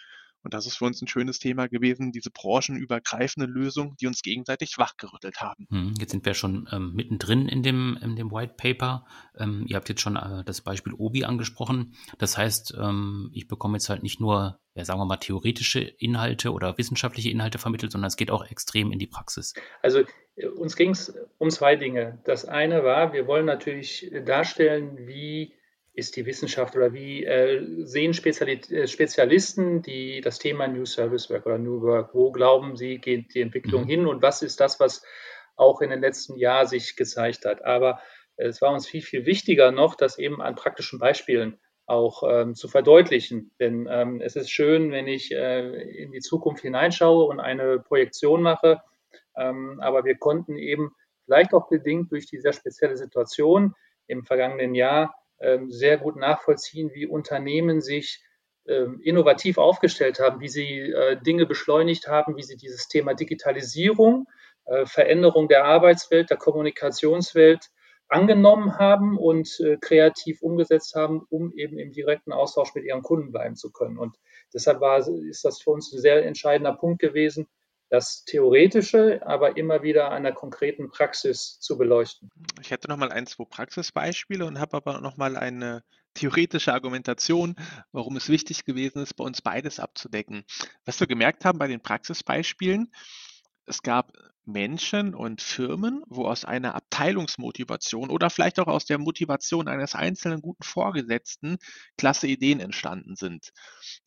Und 0.43 0.53
das 0.53 0.65
ist 0.65 0.77
für 0.77 0.85
uns 0.85 1.01
ein 1.01 1.07
schönes 1.07 1.39
Thema 1.39 1.67
gewesen, 1.67 2.11
diese 2.11 2.31
branchenübergreifende 2.31 3.49
Lösung, 3.49 3.95
die 3.99 4.07
uns 4.07 4.21
gegenseitig 4.21 4.77
wachgerüttelt 4.77 5.41
haben. 5.41 5.67
Hm, 5.69 5.93
jetzt 5.99 6.11
sind 6.11 6.25
wir 6.25 6.33
schon 6.33 6.67
ähm, 6.71 6.93
mittendrin 6.93 7.47
in 7.47 7.61
dem, 7.61 7.97
in 8.01 8.15
dem 8.15 8.31
White 8.31 8.53
Paper. 8.57 9.05
Ähm, 9.37 9.65
ihr 9.67 9.75
habt 9.75 9.89
jetzt 9.89 10.01
schon 10.01 10.15
äh, 10.15 10.43
das 10.45 10.61
Beispiel 10.61 10.93
Obi 10.93 11.25
angesprochen. 11.25 11.93
Das 12.17 12.37
heißt, 12.37 12.75
ähm, 12.79 13.31
ich 13.33 13.47
bekomme 13.47 13.77
jetzt 13.77 13.89
halt 13.89 14.03
nicht 14.03 14.21
nur, 14.21 14.59
ja, 14.75 14.85
sagen 14.85 14.99
wir 14.99 15.05
mal, 15.05 15.17
theoretische 15.17 15.81
Inhalte 15.81 16.51
oder 16.51 16.77
wissenschaftliche 16.77 17.29
Inhalte 17.29 17.57
vermittelt, 17.57 17.91
sondern 17.91 18.07
es 18.07 18.15
geht 18.15 18.31
auch 18.31 18.45
extrem 18.45 18.91
in 18.91 18.99
die 18.99 19.07
Praxis. 19.07 19.53
Also 19.81 20.03
äh, 20.35 20.47
uns 20.47 20.75
ging 20.75 20.91
es 20.91 21.13
um 21.37 21.49
zwei 21.49 21.75
Dinge. 21.75 22.19
Das 22.23 22.45
eine 22.45 22.83
war, 22.83 23.11
wir 23.11 23.27
wollen 23.27 23.45
natürlich 23.45 24.09
darstellen, 24.25 25.07
wie 25.07 25.53
ist 25.93 26.15
die 26.15 26.25
Wissenschaft 26.25 26.75
oder 26.75 26.93
wie 26.93 27.25
äh, 27.25 27.85
sehen 27.85 28.13
Speziali 28.13 28.61
äh, 28.71 28.87
Spezialisten 28.87 29.81
die, 29.81 30.21
das 30.21 30.39
Thema 30.39 30.67
New 30.67 30.85
Service 30.85 31.29
Work 31.29 31.45
oder 31.45 31.57
New 31.57 31.81
Work? 31.81 32.13
Wo 32.13 32.31
glauben 32.31 32.75
sie, 32.75 32.99
geht 32.99 33.33
die 33.33 33.41
Entwicklung 33.41 33.83
mhm. 33.83 33.87
hin 33.87 34.07
und 34.07 34.21
was 34.21 34.41
ist 34.41 34.59
das, 34.59 34.79
was 34.79 35.03
auch 35.55 35.81
in 35.81 35.89
den 35.89 36.01
letzten 36.01 36.37
Jahren 36.37 36.67
sich 36.67 36.95
gezeigt 36.95 37.45
hat? 37.45 37.65
Aber 37.65 37.99
äh, 38.37 38.47
es 38.47 38.61
war 38.61 38.71
uns 38.71 38.87
viel, 38.87 39.01
viel 39.01 39.25
wichtiger 39.25 39.71
noch, 39.71 39.95
das 39.95 40.17
eben 40.17 40.41
an 40.41 40.55
praktischen 40.55 40.99
Beispielen 40.99 41.59
auch 41.85 42.23
ähm, 42.23 42.55
zu 42.55 42.67
verdeutlichen. 42.67 43.51
Denn 43.59 43.87
ähm, 43.89 44.21
es 44.21 44.35
ist 44.35 44.51
schön, 44.51 44.91
wenn 44.91 45.07
ich 45.07 45.31
äh, 45.31 45.67
in 46.03 46.11
die 46.11 46.19
Zukunft 46.19 46.61
hineinschaue 46.61 47.25
und 47.25 47.39
eine 47.39 47.79
Projektion 47.79 48.43
mache. 48.43 48.81
Ähm, 49.35 49.79
aber 49.81 50.05
wir 50.05 50.15
konnten 50.15 50.55
eben 50.55 50.91
vielleicht 51.25 51.53
auch 51.53 51.67
bedingt 51.67 52.11
durch 52.11 52.27
die 52.27 52.39
sehr 52.39 52.53
spezielle 52.53 52.95
Situation 52.95 53.73
im 54.07 54.23
vergangenen 54.23 54.75
Jahr 54.75 55.15
sehr 55.67 55.97
gut 55.97 56.17
nachvollziehen, 56.17 56.91
wie 56.93 57.07
Unternehmen 57.07 57.81
sich 57.81 58.21
ähm, 58.69 59.01
innovativ 59.03 59.57
aufgestellt 59.57 60.19
haben, 60.19 60.41
wie 60.41 60.47
sie 60.47 60.91
äh, 60.91 61.19
Dinge 61.21 61.45
beschleunigt 61.47 62.07
haben, 62.07 62.37
wie 62.37 62.43
sie 62.43 62.55
dieses 62.55 62.87
Thema 62.87 63.15
Digitalisierung, 63.15 64.27
äh, 64.65 64.85
Veränderung 64.85 65.47
der 65.47 65.65
Arbeitswelt, 65.65 66.29
der 66.29 66.37
Kommunikationswelt 66.37 67.71
angenommen 68.09 68.77
haben 68.77 69.17
und 69.17 69.59
äh, 69.59 69.77
kreativ 69.77 70.41
umgesetzt 70.41 70.93
haben, 70.93 71.25
um 71.29 71.51
eben 71.53 71.79
im 71.79 71.91
direkten 71.91 72.31
Austausch 72.31 72.75
mit 72.75 72.83
ihren 72.83 73.01
Kunden 73.01 73.31
bleiben 73.31 73.55
zu 73.55 73.71
können. 73.71 73.97
Und 73.97 74.15
deshalb 74.53 74.81
war, 74.81 74.99
ist 74.99 75.45
das 75.45 75.61
für 75.61 75.71
uns 75.71 75.91
ein 75.91 75.99
sehr 75.99 76.25
entscheidender 76.25 76.73
Punkt 76.73 76.99
gewesen, 76.99 77.47
das 77.89 78.23
Theoretische, 78.23 79.21
aber 79.25 79.57
immer 79.57 79.81
wieder 79.81 80.19
der 80.19 80.33
konkreten 80.33 80.89
Praxis 80.89 81.59
zu 81.59 81.77
beleuchten. 81.77 82.29
Ich 82.61 82.71
hätte 82.71 82.87
noch 82.87 82.97
mal 82.97 83.11
ein, 83.11 83.25
zwei 83.25 83.45
Praxisbeispiele 83.45 84.45
und 84.45 84.59
habe 84.59 84.77
aber 84.77 85.01
noch 85.01 85.17
mal 85.17 85.35
eine 85.35 85.83
theoretische 86.13 86.73
Argumentation, 86.73 87.55
warum 87.91 88.15
es 88.17 88.29
wichtig 88.29 88.65
gewesen 88.65 89.01
ist, 89.01 89.15
bei 89.15 89.23
uns 89.23 89.41
beides 89.41 89.79
abzudecken. 89.79 90.43
Was 90.85 90.99
wir 90.99 91.07
gemerkt 91.07 91.45
haben 91.45 91.59
bei 91.59 91.67
den 91.67 91.81
Praxisbeispielen, 91.81 92.91
es 93.65 93.81
gab 93.81 94.11
Menschen 94.51 95.15
und 95.15 95.41
Firmen, 95.41 96.03
wo 96.07 96.25
aus 96.25 96.45
einer 96.45 96.75
Abteilungsmotivation 96.75 98.09
oder 98.09 98.29
vielleicht 98.29 98.59
auch 98.59 98.67
aus 98.67 98.85
der 98.85 98.97
Motivation 98.97 99.67
eines 99.67 99.95
einzelnen 99.95 100.41
guten 100.41 100.63
Vorgesetzten 100.63 101.57
klasse 101.97 102.27
Ideen 102.27 102.59
entstanden 102.59 103.15
sind. 103.15 103.51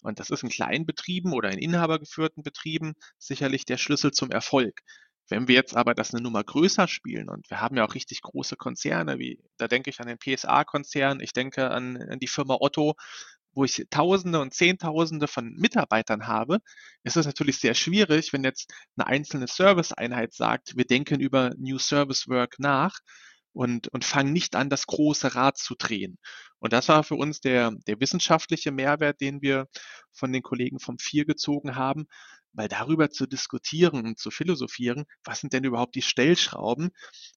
Und 0.00 0.20
das 0.20 0.30
ist 0.30 0.42
in 0.42 0.48
kleinen 0.48 0.86
Betrieben 0.86 1.32
oder 1.32 1.50
in 1.50 1.58
inhabergeführten 1.58 2.42
Betrieben 2.42 2.94
sicherlich 3.18 3.64
der 3.64 3.78
Schlüssel 3.78 4.12
zum 4.12 4.30
Erfolg. 4.30 4.80
Wenn 5.28 5.48
wir 5.48 5.54
jetzt 5.54 5.76
aber 5.76 5.94
das 5.94 6.12
eine 6.12 6.22
Nummer 6.22 6.42
größer 6.44 6.88
spielen 6.88 7.28
und 7.28 7.48
wir 7.48 7.60
haben 7.60 7.76
ja 7.76 7.86
auch 7.86 7.94
richtig 7.94 8.22
große 8.22 8.56
Konzerne, 8.56 9.18
wie 9.18 9.38
da 9.56 9.68
denke 9.68 9.88
ich 9.88 10.00
an 10.00 10.08
den 10.08 10.18
PSA-Konzern, 10.18 11.20
ich 11.20 11.32
denke 11.32 11.70
an, 11.70 11.96
an 11.96 12.18
die 12.18 12.26
Firma 12.26 12.56
Otto, 12.60 12.96
wo 13.54 13.64
ich 13.64 13.84
Tausende 13.90 14.40
und 14.40 14.54
Zehntausende 14.54 15.28
von 15.28 15.54
Mitarbeitern 15.54 16.26
habe, 16.26 16.58
ist 17.02 17.16
es 17.16 17.26
natürlich 17.26 17.58
sehr 17.58 17.74
schwierig, 17.74 18.32
wenn 18.32 18.44
jetzt 18.44 18.72
eine 18.96 19.06
einzelne 19.06 19.46
Serviceeinheit 19.46 20.32
sagt, 20.32 20.76
wir 20.76 20.84
denken 20.84 21.20
über 21.20 21.52
New 21.58 21.78
Service 21.78 22.28
Work 22.28 22.58
nach 22.58 22.98
und, 23.52 23.88
und 23.88 24.04
fangen 24.04 24.32
nicht 24.32 24.56
an, 24.56 24.70
das 24.70 24.86
große 24.86 25.34
Rad 25.34 25.58
zu 25.58 25.74
drehen. 25.74 26.18
Und 26.58 26.72
das 26.72 26.88
war 26.88 27.04
für 27.04 27.16
uns 27.16 27.40
der, 27.40 27.72
der 27.86 28.00
wissenschaftliche 28.00 28.72
Mehrwert, 28.72 29.20
den 29.20 29.42
wir 29.42 29.66
von 30.12 30.32
den 30.32 30.42
Kollegen 30.42 30.78
vom 30.78 30.96
VIR 30.98 31.24
gezogen 31.24 31.76
haben, 31.76 32.06
weil 32.52 32.68
darüber 32.68 33.10
zu 33.10 33.26
diskutieren 33.26 34.06
und 34.06 34.18
zu 34.18 34.30
philosophieren, 34.30 35.04
was 35.24 35.40
sind 35.40 35.52
denn 35.52 35.64
überhaupt 35.64 35.94
die 35.94 36.02
Stellschrauben, 36.02 36.90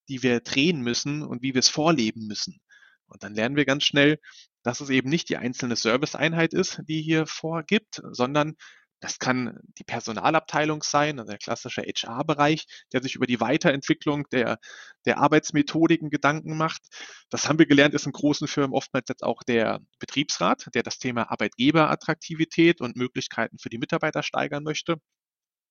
die 0.10 0.24
wir 0.24 0.42
drehen 0.42 0.82
müssen 0.82 1.24
und 1.24 1.42
wie 1.42 1.54
wir 1.54 1.60
es 1.60 1.70
vorleben 1.70 2.28
müssen. 2.28 2.60
Und 3.08 3.24
dann 3.24 3.34
lernen 3.34 3.56
wir 3.56 3.66
ganz 3.66 3.84
schnell, 3.86 4.20
dass 4.66 4.82
es 4.82 4.90
eben 4.90 5.10
nicht 5.10 5.30
die 5.30 5.38
einzelne 5.38 5.76
Serviceeinheit 5.76 6.54
ist, 6.54 6.82
die 6.88 7.02
hier 7.02 7.28
vorgibt, 7.28 8.02
sondern 8.12 8.56
das 9.00 9.20
kann 9.20 9.60
die 9.78 9.84
Personalabteilung 9.84 10.82
sein, 10.82 11.20
also 11.20 11.30
der 11.30 11.38
klassische 11.38 11.84
HR-Bereich, 11.84 12.66
der 12.92 13.04
sich 13.04 13.14
über 13.14 13.28
die 13.28 13.40
Weiterentwicklung 13.40 14.28
der, 14.32 14.58
der 15.06 15.20
Arbeitsmethodiken 15.20 16.10
Gedanken 16.10 16.58
macht. 16.58 16.82
Das 17.30 17.48
haben 17.48 17.60
wir 17.60 17.68
gelernt, 17.68 17.94
ist 17.94 18.08
in 18.08 18.12
großen 18.12 18.48
Firmen 18.48 18.74
oftmals 18.76 19.06
jetzt 19.08 19.24
auch 19.24 19.44
der 19.44 19.82
Betriebsrat, 20.00 20.70
der 20.74 20.82
das 20.82 20.98
Thema 20.98 21.30
Arbeitgeberattraktivität 21.30 22.82
und 22.82 22.96
Möglichkeiten 22.96 23.60
für 23.60 23.70
die 23.70 23.78
Mitarbeiter 23.78 24.24
steigern 24.24 24.64
möchte. 24.64 24.96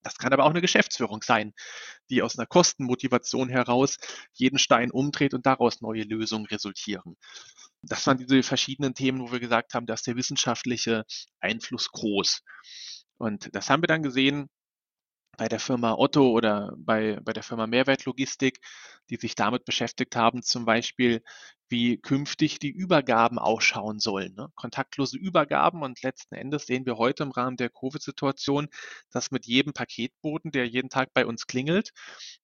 Das 0.04 0.18
kann 0.18 0.32
aber 0.32 0.44
auch 0.44 0.50
eine 0.50 0.60
Geschäftsführung 0.60 1.22
sein, 1.22 1.54
die 2.10 2.22
aus 2.22 2.38
einer 2.38 2.46
Kostenmotivation 2.46 3.48
heraus 3.48 3.96
jeden 4.34 4.58
Stein 4.58 4.90
umdreht 4.90 5.34
und 5.34 5.46
daraus 5.46 5.80
neue 5.80 6.04
Lösungen 6.04 6.46
resultieren. 6.46 7.16
Das 7.82 8.06
waren 8.06 8.18
diese 8.18 8.42
verschiedenen 8.42 8.94
Themen, 8.94 9.20
wo 9.20 9.32
wir 9.32 9.40
gesagt 9.40 9.74
haben, 9.74 9.86
dass 9.86 10.02
der 10.02 10.16
wissenschaftliche 10.16 11.04
Einfluss 11.40 11.90
groß. 11.90 12.42
Und 13.18 13.54
das 13.54 13.70
haben 13.70 13.82
wir 13.82 13.88
dann 13.88 14.02
gesehen 14.02 14.48
bei 15.36 15.48
der 15.48 15.60
Firma 15.60 15.94
Otto 15.94 16.30
oder 16.30 16.74
bei, 16.76 17.18
bei 17.22 17.32
der 17.32 17.42
Firma 17.42 17.66
Mehrwertlogistik, 17.66 18.60
die 19.10 19.16
sich 19.16 19.34
damit 19.34 19.64
beschäftigt 19.64 20.16
haben, 20.16 20.42
zum 20.42 20.64
Beispiel, 20.64 21.22
wie 21.68 21.98
künftig 21.98 22.58
die 22.58 22.70
Übergaben 22.70 23.38
ausschauen 23.38 23.98
sollen. 23.98 24.34
Ne? 24.34 24.48
Kontaktlose 24.54 25.16
Übergaben 25.16 25.82
und 25.82 26.02
letzten 26.02 26.34
Endes 26.34 26.66
sehen 26.66 26.86
wir 26.86 26.98
heute 26.98 27.22
im 27.22 27.30
Rahmen 27.30 27.56
der 27.56 27.70
Covid-Situation, 27.70 28.68
dass 29.10 29.30
mit 29.30 29.46
jedem 29.46 29.72
Paketboten, 29.72 30.52
der 30.52 30.68
jeden 30.68 30.90
Tag 30.90 31.12
bei 31.14 31.26
uns 31.26 31.46
klingelt, 31.46 31.90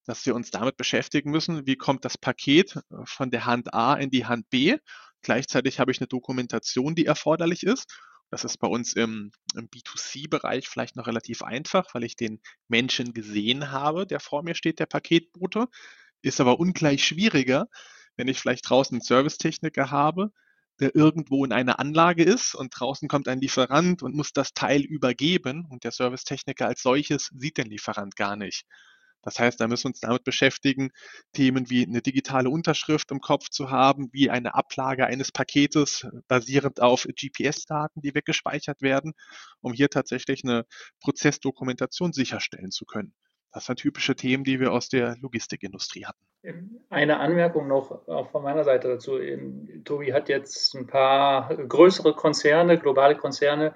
dass 0.05 0.25
wir 0.27 0.35
uns 0.35 0.51
damit 0.51 0.77
beschäftigen 0.77 1.31
müssen, 1.31 1.67
wie 1.67 1.77
kommt 1.77 2.05
das 2.05 2.19
Paket 2.19 2.77
äh, 2.77 2.81
von 3.05 3.31
der 3.31 3.47
Hand 3.47 3.75
A 3.75 3.95
in 3.95 4.11
die 4.11 4.27
Hand 4.27 4.49
B. 4.51 4.79
Gleichzeitig 5.23 5.79
habe 5.79 5.93
ich 5.93 6.01
eine 6.01 6.09
Dokumentation, 6.09 6.95
die 6.95 7.07
erforderlich 7.07 7.63
ist 7.63 7.87
das 8.31 8.45
ist 8.45 8.59
bei 8.59 8.69
uns 8.69 8.93
im, 8.95 9.33
im 9.55 9.69
B2C-Bereich 9.69 10.69
vielleicht 10.69 10.97
noch 10.97 11.07
relativ 11.07 11.43
einfach, 11.43 11.95
weil 11.95 12.05
ich 12.05 12.17
den 12.17 12.41
Menschen 12.69 13.13
gesehen 13.13 13.73
habe, 13.73 14.07
der 14.07 14.21
vor 14.21 14.43
mir 14.43 14.55
steht, 14.55 14.79
der 14.79 14.87
Paketbote. 14.87 15.67
Ist 16.23 16.41
aber 16.41 16.61
ungleich 16.61 17.05
schwieriger, 17.05 17.67
wenn 18.17 18.29
ich 18.29 18.39
vielleicht 18.39 18.69
draußen 18.69 18.97
einen 18.97 19.03
Servicetechniker 19.03 19.91
habe, 19.91 20.33
der 20.79 20.95
irgendwo 20.95 21.45
in 21.45 21.53
einer 21.53 21.79
Anlage 21.79 22.23
ist 22.23 22.55
und 22.55 22.71
draußen 22.79 23.09
kommt 23.09 23.29
ein 23.29 23.41
Lieferant 23.41 24.03
und 24.03 24.15
muss 24.15 24.33
das 24.33 24.55
Teil 24.55 24.83
übergeben 24.83 25.67
und 25.69 25.85
der 25.85 25.93
Servicetechniker 25.93 26.67
als 26.67 26.83
solches 26.83 27.31
sieht 27.35 27.59
den 27.59 27.69
Lieferant 27.69 28.17
gar 28.17 28.37
nicht. 28.37 28.65
Das 29.23 29.39
heißt, 29.39 29.61
da 29.61 29.69
müssen 29.69 29.85
wir 29.85 29.89
uns 29.91 30.01
damit 30.01 30.25
beschäftigen, 30.25 30.91
Themen 31.33 31.69
wie 31.71 31.87
eine 31.87 32.03
digitale 32.03 32.49
Unterschrift 32.49 33.11
im 33.11 33.21
Kopf 33.21 33.49
zu 33.51 33.71
haben, 33.71 34.09
wie 34.13 34.31
eine 34.31 34.55
Ablage 34.55 35.07
eines 35.07 35.33
Paketes 35.33 36.07
basierend 36.29 36.81
auf 36.81 37.05
GPS-Daten, 37.05 38.01
die 38.01 38.15
weggespeichert 38.15 38.83
werden, 38.83 39.13
um 39.61 39.73
hier 39.73 39.91
tatsächlich 39.91 40.45
eine 40.45 40.65
Prozessdokumentation 41.01 42.13
sicherstellen 42.13 42.71
zu 42.71 42.85
können. 42.85 43.15
Das 43.53 43.67
sind 43.67 43.81
typische 43.81 44.15
Themen, 44.15 44.45
die 44.45 44.61
wir 44.61 44.73
aus 44.73 44.89
der 44.89 45.17
Logistikindustrie 45.21 46.07
hatten. 46.07 46.25
Eine 46.89 47.19
Anmerkung 47.19 47.67
noch 47.67 48.07
auch 48.09 48.31
von 48.31 48.43
meiner 48.43 48.65
Seite 48.65 48.89
dazu. 48.89 49.19
Tobi 49.85 50.13
hat 50.13 50.29
jetzt 50.29 50.75
ein 50.75 50.87
paar 50.87 51.55
größere 51.57 52.15
Konzerne, 52.15 52.79
globale 52.79 53.17
Konzerne 53.17 53.75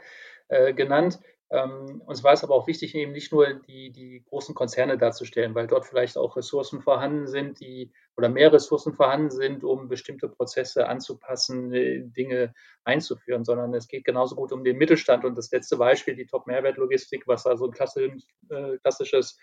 äh, 0.49 0.73
genannt. 0.73 1.19
Ähm, 1.51 2.03
uns 2.07 2.25
war 2.25 2.33
es 2.33 2.43
aber 2.43 2.55
auch 2.55 2.67
wichtig, 2.67 2.95
eben 2.95 3.13
nicht 3.13 3.33
nur 3.33 3.55
die, 3.55 3.91
die 3.93 4.25
großen 4.29 4.55
Konzerne 4.55 4.97
darzustellen, 4.97 5.55
weil 5.55 5.67
dort 5.67 5.87
vielleicht 5.87 6.17
auch 6.17 6.37
Ressourcen 6.37 6.81
vorhanden 6.81 7.27
sind, 7.27 7.61
die 7.61 7.93
oder 8.17 8.29
mehr 8.29 8.53
Ressourcen 8.53 8.95
vorhanden 8.95 9.31
sind, 9.31 9.63
um 9.63 9.89
bestimmte 9.89 10.29
Prozesse 10.29 10.89
anzupassen, 10.89 11.73
äh, 11.73 12.03
Dinge 12.05 12.55
einzuführen, 12.85 13.45
sondern 13.45 13.75
es 13.75 13.89
geht 13.89 14.05
genauso 14.05 14.37
gut 14.37 14.53
um 14.53 14.65
den 14.65 14.79
Mittelstand. 14.79 15.25
Und 15.25 15.37
das 15.37 15.51
letzte 15.51 15.77
Beispiel, 15.77 16.17
die 16.17 16.27
Top-Mehrwertlogistik, 16.27 17.27
was 17.27 17.47
also 17.47 17.71
ein 17.71 18.23
äh, 18.51 18.79
klassisches 18.79 19.39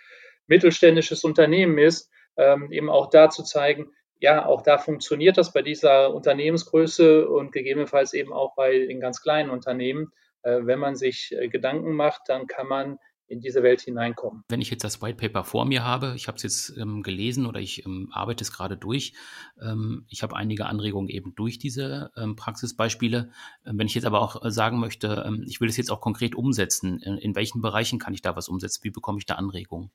mittelständisches 0.47 1.23
Unternehmen 1.23 1.77
ist, 1.77 2.09
ähm, 2.35 2.71
eben 2.71 2.89
auch 2.89 3.09
da 3.09 3.29
zu 3.29 3.43
zeigen, 3.43 3.91
ja, 4.21 4.45
auch 4.45 4.61
da 4.61 4.77
funktioniert 4.77 5.37
das 5.37 5.51
bei 5.51 5.63
dieser 5.63 6.13
Unternehmensgröße 6.13 7.27
und 7.27 7.51
gegebenenfalls 7.51 8.13
eben 8.13 8.31
auch 8.31 8.55
bei 8.55 8.77
den 8.77 8.99
ganz 8.99 9.21
kleinen 9.21 9.49
Unternehmen. 9.49 10.11
Äh, 10.43 10.59
wenn 10.63 10.79
man 10.79 10.95
sich 10.95 11.33
äh, 11.37 11.47
Gedanken 11.47 11.93
macht, 11.93 12.23
dann 12.27 12.47
kann 12.47 12.67
man 12.67 12.97
in 13.31 13.39
diese 13.39 13.63
Welt 13.63 13.81
hineinkommen. 13.81 14.43
Wenn 14.49 14.59
ich 14.59 14.69
jetzt 14.69 14.83
das 14.83 15.01
White 15.01 15.15
Paper 15.15 15.45
vor 15.45 15.65
mir 15.65 15.85
habe, 15.85 16.13
ich 16.17 16.27
habe 16.27 16.35
es 16.35 16.43
jetzt 16.43 16.77
ähm, 16.77 17.01
gelesen 17.01 17.45
oder 17.45 17.61
ich 17.61 17.85
ähm, 17.85 18.09
arbeite 18.11 18.43
es 18.43 18.51
gerade 18.51 18.75
durch, 18.75 19.13
ähm, 19.61 20.05
ich 20.09 20.21
habe 20.21 20.35
einige 20.35 20.65
Anregungen 20.65 21.09
eben 21.09 21.33
durch 21.35 21.57
diese 21.57 22.11
ähm, 22.17 22.35
Praxisbeispiele. 22.35 23.31
Ähm, 23.65 23.79
wenn 23.79 23.87
ich 23.87 23.95
jetzt 23.95 24.05
aber 24.05 24.21
auch 24.21 24.43
äh, 24.43 24.51
sagen 24.51 24.79
möchte, 24.79 25.23
ähm, 25.25 25.45
ich 25.47 25.61
will 25.61 25.69
es 25.69 25.77
jetzt 25.77 25.91
auch 25.91 26.01
konkret 26.01 26.35
umsetzen, 26.35 26.99
in, 26.99 27.17
in 27.17 27.33
welchen 27.33 27.61
Bereichen 27.61 27.99
kann 27.99 28.13
ich 28.13 28.21
da 28.21 28.35
was 28.35 28.49
umsetzen? 28.49 28.83
Wie 28.83 28.91
bekomme 28.91 29.19
ich 29.19 29.25
da 29.25 29.35
Anregungen? 29.35 29.91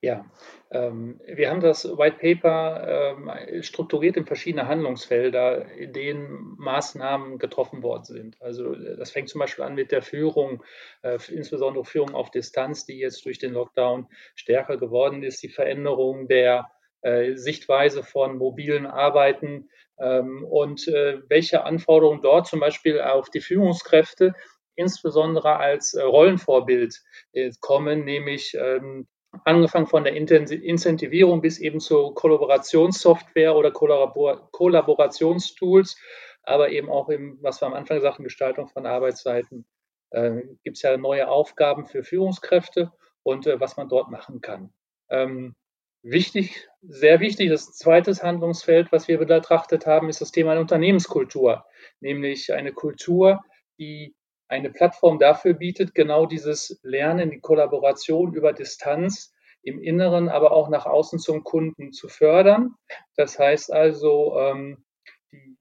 Ja, 0.00 0.24
ähm, 0.70 1.20
wir 1.26 1.50
haben 1.50 1.60
das 1.60 1.84
White 1.84 2.18
Paper 2.20 3.16
ähm, 3.18 3.62
strukturiert 3.62 4.16
in 4.16 4.26
verschiedene 4.26 4.68
Handlungsfelder, 4.68 5.72
in 5.72 5.92
denen 5.92 6.54
Maßnahmen 6.58 7.38
getroffen 7.38 7.82
worden 7.82 8.04
sind. 8.04 8.40
Also 8.40 8.74
das 8.74 9.10
fängt 9.10 9.28
zum 9.28 9.40
Beispiel 9.40 9.64
an 9.64 9.74
mit 9.74 9.90
der 9.90 10.02
Führung, 10.02 10.62
äh, 11.02 11.18
insbesondere 11.30 11.84
Führung 11.84 12.14
auf 12.14 12.30
Distanz, 12.30 12.86
die 12.86 12.98
jetzt 12.98 13.24
durch 13.24 13.38
den 13.38 13.54
Lockdown 13.54 14.06
stärker 14.36 14.76
geworden 14.76 15.22
ist, 15.24 15.42
die 15.42 15.48
Veränderung 15.48 16.28
der 16.28 16.70
äh, 17.02 17.34
Sichtweise 17.34 18.04
von 18.04 18.38
mobilen 18.38 18.86
Arbeiten 18.86 19.68
ähm, 19.98 20.44
und 20.44 20.86
äh, 20.88 21.20
welche 21.28 21.64
Anforderungen 21.64 22.22
dort 22.22 22.46
zum 22.46 22.60
Beispiel 22.60 23.00
auf 23.00 23.30
die 23.30 23.40
Führungskräfte 23.40 24.34
insbesondere 24.76 25.56
als 25.56 25.94
äh, 25.94 26.02
Rollenvorbild 26.02 27.02
äh, 27.32 27.50
kommen, 27.60 28.04
nämlich 28.04 28.56
ähm, 28.58 29.08
angefangen 29.44 29.86
von 29.86 30.04
der 30.04 30.14
Incentivierung 30.14 31.40
bis 31.40 31.58
eben 31.58 31.80
zur 31.80 32.14
Kollaborationssoftware 32.14 33.54
oder 33.54 33.70
Kollabor 33.70 34.50
Kollaborationstools, 34.52 35.96
aber 36.42 36.70
eben 36.70 36.88
auch 36.88 37.08
im, 37.08 37.38
was 37.42 37.60
wir 37.60 37.66
am 37.66 37.74
Anfang 37.74 37.98
gesagt 37.98 38.16
haben, 38.16 38.24
Gestaltung 38.24 38.68
von 38.68 38.86
Arbeitszeiten. 38.86 39.66
Äh, 40.10 40.42
Gibt 40.64 40.76
es 40.76 40.82
ja 40.82 40.96
neue 40.96 41.28
Aufgaben 41.28 41.86
für 41.86 42.02
Führungskräfte 42.02 42.92
und 43.22 43.46
äh, 43.46 43.60
was 43.60 43.76
man 43.76 43.88
dort 43.88 44.10
machen 44.10 44.40
kann. 44.40 44.72
Ähm, 45.10 45.54
wichtig, 46.02 46.68
sehr 46.80 47.20
wichtig, 47.20 47.50
das 47.50 47.72
zweite 47.76 48.12
Handlungsfeld, 48.12 48.90
was 48.92 49.08
wir 49.08 49.18
betrachtet 49.18 49.86
haben, 49.86 50.08
ist 50.08 50.20
das 50.20 50.32
Thema 50.32 50.58
Unternehmenskultur, 50.58 51.64
nämlich 52.00 52.52
eine 52.52 52.72
Kultur, 52.72 53.40
die 53.78 54.14
eine 54.48 54.70
Plattform 54.70 55.18
dafür 55.18 55.54
bietet, 55.54 55.94
genau 55.94 56.26
dieses 56.26 56.80
Lernen, 56.82 57.30
die 57.30 57.40
Kollaboration 57.40 58.32
über 58.34 58.52
Distanz 58.52 59.34
im 59.62 59.80
Inneren, 59.80 60.28
aber 60.28 60.52
auch 60.52 60.68
nach 60.68 60.86
außen 60.86 61.18
zum 61.18 61.44
Kunden 61.44 61.92
zu 61.92 62.08
fördern. 62.08 62.74
Das 63.16 63.38
heißt 63.38 63.72
also, 63.72 64.38
ähm, 64.38 64.84
die, 65.32 65.58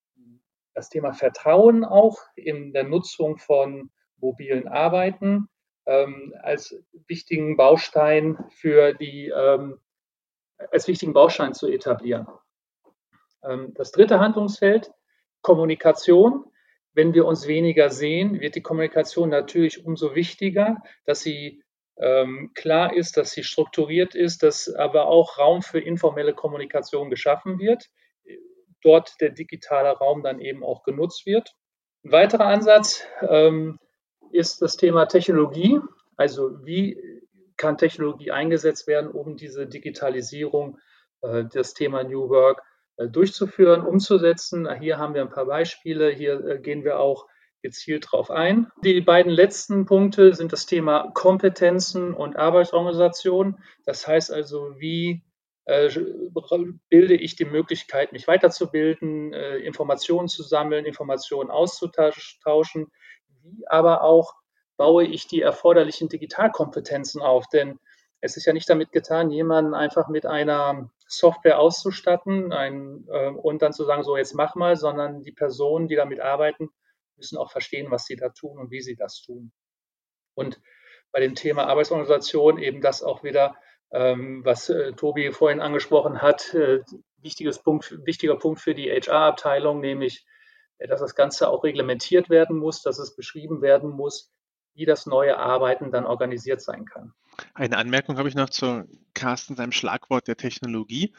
das 0.74 0.90
Thema 0.90 1.14
Vertrauen 1.14 1.84
auch 1.84 2.20
in 2.36 2.72
der 2.72 2.86
Nutzung 2.86 3.38
von 3.38 3.92
mobilen 4.18 4.68
Arbeiten 4.68 5.50
ähm, 5.86 6.34
als 6.42 6.76
wichtigen 7.08 7.58
Baustein 7.58 8.38
für 8.50 8.94
die, 8.94 9.28
ähm, 9.36 9.80
als 10.72 10.88
wichtigen 10.88 11.14
Baustein 11.14 11.54
zu 11.54 11.68
etablieren. 11.68 12.28
Ähm, 13.44 13.74
das 13.76 13.92
dritte 13.92 14.20
Handlungsfeld, 14.20 14.92
Kommunikation. 15.42 16.46
Wenn 16.98 17.14
wir 17.14 17.28
uns 17.28 17.46
weniger 17.46 17.92
sehen, 17.92 18.42
wird 18.42 18.56
die 18.56 18.64
Kommunikation 18.64 19.30
natürlich 19.30 19.86
umso 19.86 20.16
wichtiger, 20.16 20.78
dass 21.06 21.20
sie 21.20 21.62
ähm, 21.98 22.54
klar 22.56 22.92
ist, 22.92 23.18
dass 23.18 23.30
sie 23.30 23.44
strukturiert 23.44 24.16
ist, 24.16 24.42
dass 24.42 24.68
aber 24.74 25.06
auch 25.06 25.38
Raum 25.38 25.62
für 25.62 25.80
informelle 25.80 26.34
Kommunikation 26.34 27.12
geschaffen 27.12 27.60
wird, 27.60 27.86
dort 28.82 29.14
der 29.22 29.30
digitale 29.30 29.92
Raum 29.92 30.24
dann 30.24 30.42
eben 30.42 30.64
auch 30.64 30.82
genutzt 30.82 31.28
wird. 31.28 31.54
Ein 32.04 32.14
weiterer 32.14 32.48
Ansatz 32.48 33.06
ähm, 33.30 33.78
ist 34.32 34.64
das 34.64 34.76
Thema 34.76 35.06
Technologie. 35.06 35.80
Also 36.16 36.66
wie 36.66 36.98
kann 37.58 37.78
Technologie 37.78 38.32
eingesetzt 38.32 38.88
werden, 38.88 39.12
um 39.12 39.38
diese 39.38 39.68
Digitalisierung, 39.68 40.80
äh, 41.22 41.44
das 41.54 41.76
Thema 41.76 42.04
New 42.04 42.28
Work 42.28 42.64
durchzuführen, 42.98 43.82
umzusetzen. 43.82 44.68
Hier 44.80 44.98
haben 44.98 45.14
wir 45.14 45.22
ein 45.22 45.30
paar 45.30 45.46
Beispiele. 45.46 46.10
Hier 46.10 46.44
äh, 46.46 46.60
gehen 46.60 46.84
wir 46.84 47.00
auch 47.00 47.28
gezielt 47.62 48.06
darauf 48.06 48.32
ein. 48.32 48.72
Die 48.84 49.02
beiden 49.02 49.32
letzten 49.32 49.86
Punkte 49.86 50.34
sind 50.34 50.54
das 50.54 50.66
Thema 50.66 51.12
Kompetenzen 51.14 52.14
und 52.14 52.36
Arbeitsorganisation. 52.36 53.60
Das 53.86 54.08
heißt 54.08 54.32
also, 54.32 54.76
wie 54.78 55.24
äh, 55.66 55.90
bilde 56.90 57.16
ich 57.16 57.36
die 57.36 57.46
Möglichkeit, 57.46 58.14
mich 58.14 58.28
weiterzubilden, 58.28 59.34
äh, 59.34 59.58
Informationen 59.58 60.28
zu 60.28 60.44
sammeln, 60.44 60.86
Informationen 60.86 61.52
auszutauschen, 61.52 62.88
wie 63.44 63.68
aber 63.68 64.04
auch 64.04 64.34
baue 64.78 65.06
ich 65.06 65.28
die 65.28 65.42
erforderlichen 65.42 66.10
Digitalkompetenzen 66.10 67.22
auf. 67.22 67.48
Denn 67.48 67.80
es 68.22 68.38
ist 68.38 68.46
ja 68.46 68.54
nicht 68.54 68.70
damit 68.70 68.92
getan, 68.92 69.30
jemanden 69.30 69.74
einfach 69.74 70.08
mit 70.08 70.26
einer 70.26 70.90
Software 71.08 71.60
auszustatten 71.60 72.52
ein, 72.52 73.06
äh, 73.10 73.30
und 73.30 73.62
dann 73.62 73.74
zu 73.74 73.86
sagen, 73.86 74.04
so 74.04 74.18
jetzt 74.18 74.34
mach 74.34 74.56
mal, 74.56 74.76
sondern 74.76 75.24
die 75.24 75.32
Personen, 75.32 75.88
die 75.88 75.96
damit 75.96 76.20
arbeiten, 76.20 76.70
müssen 77.16 77.38
auch 77.38 77.52
verstehen, 77.52 77.92
was 77.92 78.06
sie 78.06 78.16
da 78.16 78.30
tun 78.30 78.58
und 78.58 78.72
wie 78.72 78.82
sie 78.82 78.96
das 78.96 79.22
tun. 79.22 79.52
Und 80.36 80.62
bei 81.12 81.20
dem 81.20 81.36
Thema 81.36 81.66
Arbeitsorganisation 81.68 82.60
eben 82.60 82.82
das 82.82 83.02
auch 83.02 83.24
wieder, 83.24 83.56
ähm, 83.92 84.44
was 84.44 84.70
äh, 84.70 84.94
Tobi 84.94 85.32
vorhin 85.32 85.62
angesprochen 85.62 86.22
hat, 86.22 86.54
äh, 86.54 86.84
wichtiges 87.18 87.60
Punkt, 87.60 87.98
wichtiger 88.06 88.36
Punkt 88.36 88.60
für 88.60 88.76
die 88.76 88.90
HR-Abteilung, 88.90 89.80
nämlich, 89.80 90.26
äh, 90.78 90.88
dass 90.88 91.00
das 91.00 91.16
Ganze 91.16 91.50
auch 91.50 91.64
reglementiert 91.64 92.30
werden 92.30 92.58
muss, 92.58 92.82
dass 92.82 93.00
es 93.00 93.16
beschrieben 93.16 93.62
werden 93.62 93.90
muss, 93.90 94.32
wie 94.78 94.86
das 94.86 95.06
neue 95.08 95.38
Arbeiten 95.38 95.92
dann 95.92 96.06
organisiert 96.06 96.62
sein 96.62 96.86
kann. 96.86 97.14
Eine 97.54 97.78
Anmerkung 97.78 98.18
habe 98.18 98.30
ich 98.30 98.36
noch 98.36 98.50
zu 98.50 98.88
Carsten, 99.14 99.56
seinem 99.56 99.72
Schlagwort 99.72 100.28
der 100.28 100.38
Technologie. 100.38 101.14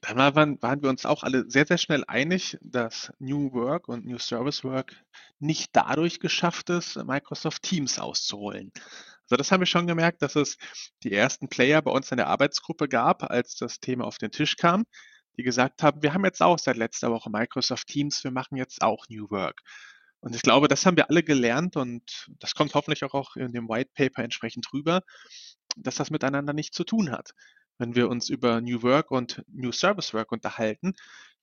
Da 0.00 0.16
waren, 0.34 0.60
waren 0.60 0.82
wir 0.82 0.90
uns 0.90 1.06
auch 1.06 1.22
alle 1.22 1.48
sehr, 1.48 1.64
sehr 1.66 1.78
schnell 1.78 2.04
einig, 2.06 2.58
dass 2.60 3.12
New 3.18 3.52
Work 3.52 3.88
und 3.88 4.04
New 4.04 4.18
Service 4.18 4.62
Work 4.64 4.94
nicht 5.38 5.70
dadurch 5.72 6.20
geschafft 6.20 6.68
ist, 6.68 6.96
Microsoft 7.04 7.62
Teams 7.62 7.98
auszuholen. 7.98 8.70
Also 9.22 9.36
das 9.36 9.50
haben 9.50 9.60
wir 9.60 9.66
schon 9.66 9.86
gemerkt, 9.86 10.20
dass 10.20 10.36
es 10.36 10.58
die 11.02 11.12
ersten 11.12 11.48
Player 11.48 11.80
bei 11.80 11.90
uns 11.90 12.10
in 12.10 12.18
der 12.18 12.26
Arbeitsgruppe 12.26 12.88
gab, 12.88 13.30
als 13.30 13.56
das 13.56 13.80
Thema 13.80 14.04
auf 14.04 14.18
den 14.18 14.30
Tisch 14.30 14.56
kam, 14.56 14.84
die 15.38 15.42
gesagt 15.42 15.82
haben, 15.82 16.02
wir 16.02 16.12
haben 16.12 16.24
jetzt 16.24 16.42
auch 16.42 16.58
seit 16.58 16.76
letzter 16.76 17.10
Woche 17.10 17.30
Microsoft 17.30 17.86
Teams, 17.86 18.22
wir 18.24 18.30
machen 18.30 18.56
jetzt 18.56 18.82
auch 18.82 19.06
New 19.08 19.30
Work. 19.30 19.62
Und 20.24 20.34
ich 20.34 20.40
glaube, 20.40 20.68
das 20.68 20.86
haben 20.86 20.96
wir 20.96 21.10
alle 21.10 21.22
gelernt 21.22 21.76
und 21.76 22.28
das 22.38 22.54
kommt 22.54 22.72
hoffentlich 22.72 23.02
auch 23.04 23.36
in 23.36 23.52
dem 23.52 23.68
White 23.68 23.90
Paper 23.94 24.24
entsprechend 24.24 24.72
rüber, 24.72 25.02
dass 25.76 25.96
das 25.96 26.10
miteinander 26.10 26.54
nichts 26.54 26.76
zu 26.76 26.84
tun 26.84 27.10
hat 27.10 27.34
wenn 27.78 27.94
wir 27.94 28.08
uns 28.08 28.28
über 28.28 28.60
New 28.60 28.82
Work 28.82 29.10
und 29.10 29.42
New 29.48 29.72
Service 29.72 30.14
Work 30.14 30.32
unterhalten, 30.32 30.94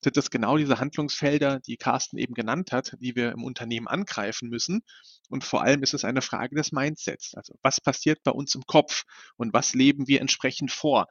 sind 0.04 0.18
das 0.18 0.32
genau 0.32 0.58
diese 0.58 0.80
Handlungsfelder, 0.80 1.60
die 1.60 1.78
Carsten 1.78 2.18
eben 2.18 2.34
genannt 2.34 2.72
hat, 2.72 2.98
die 3.00 3.16
wir 3.16 3.32
im 3.32 3.44
Unternehmen 3.44 3.88
angreifen 3.88 4.50
müssen. 4.50 4.82
Und 5.30 5.44
vor 5.44 5.62
allem 5.62 5.84
ist 5.84 5.94
es 5.94 6.06
eine 6.06 6.22
Frage 6.22 6.56
des 6.56 6.72
Mindsets. 6.72 7.36
Also 7.36 7.54
was 7.62 7.80
passiert 7.80 8.24
bei 8.24 8.32
uns 8.32 8.56
im 8.56 8.64
Kopf 8.64 9.04
und 9.36 9.54
was 9.54 9.74
leben 9.76 10.08
wir 10.08 10.22
entsprechend 10.22 10.72
vor? 10.72 11.08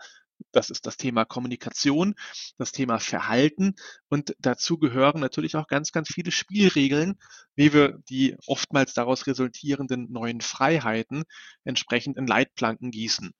Das 0.52 0.70
ist 0.70 0.86
das 0.86 0.96
Thema 0.96 1.24
Kommunikation, 1.24 2.14
das 2.58 2.72
Thema 2.72 2.98
Verhalten 2.98 3.74
und 4.08 4.34
dazu 4.38 4.78
gehören 4.78 5.20
natürlich 5.20 5.56
auch 5.56 5.66
ganz, 5.66 5.92
ganz 5.92 6.08
viele 6.08 6.32
Spielregeln, 6.32 7.18
wie 7.54 7.72
wir 7.72 7.98
die 8.08 8.36
oftmals 8.46 8.94
daraus 8.94 9.26
resultierenden 9.26 10.10
neuen 10.10 10.40
Freiheiten 10.40 11.24
entsprechend 11.64 12.16
in 12.16 12.26
Leitplanken 12.26 12.90
gießen. 12.90 13.32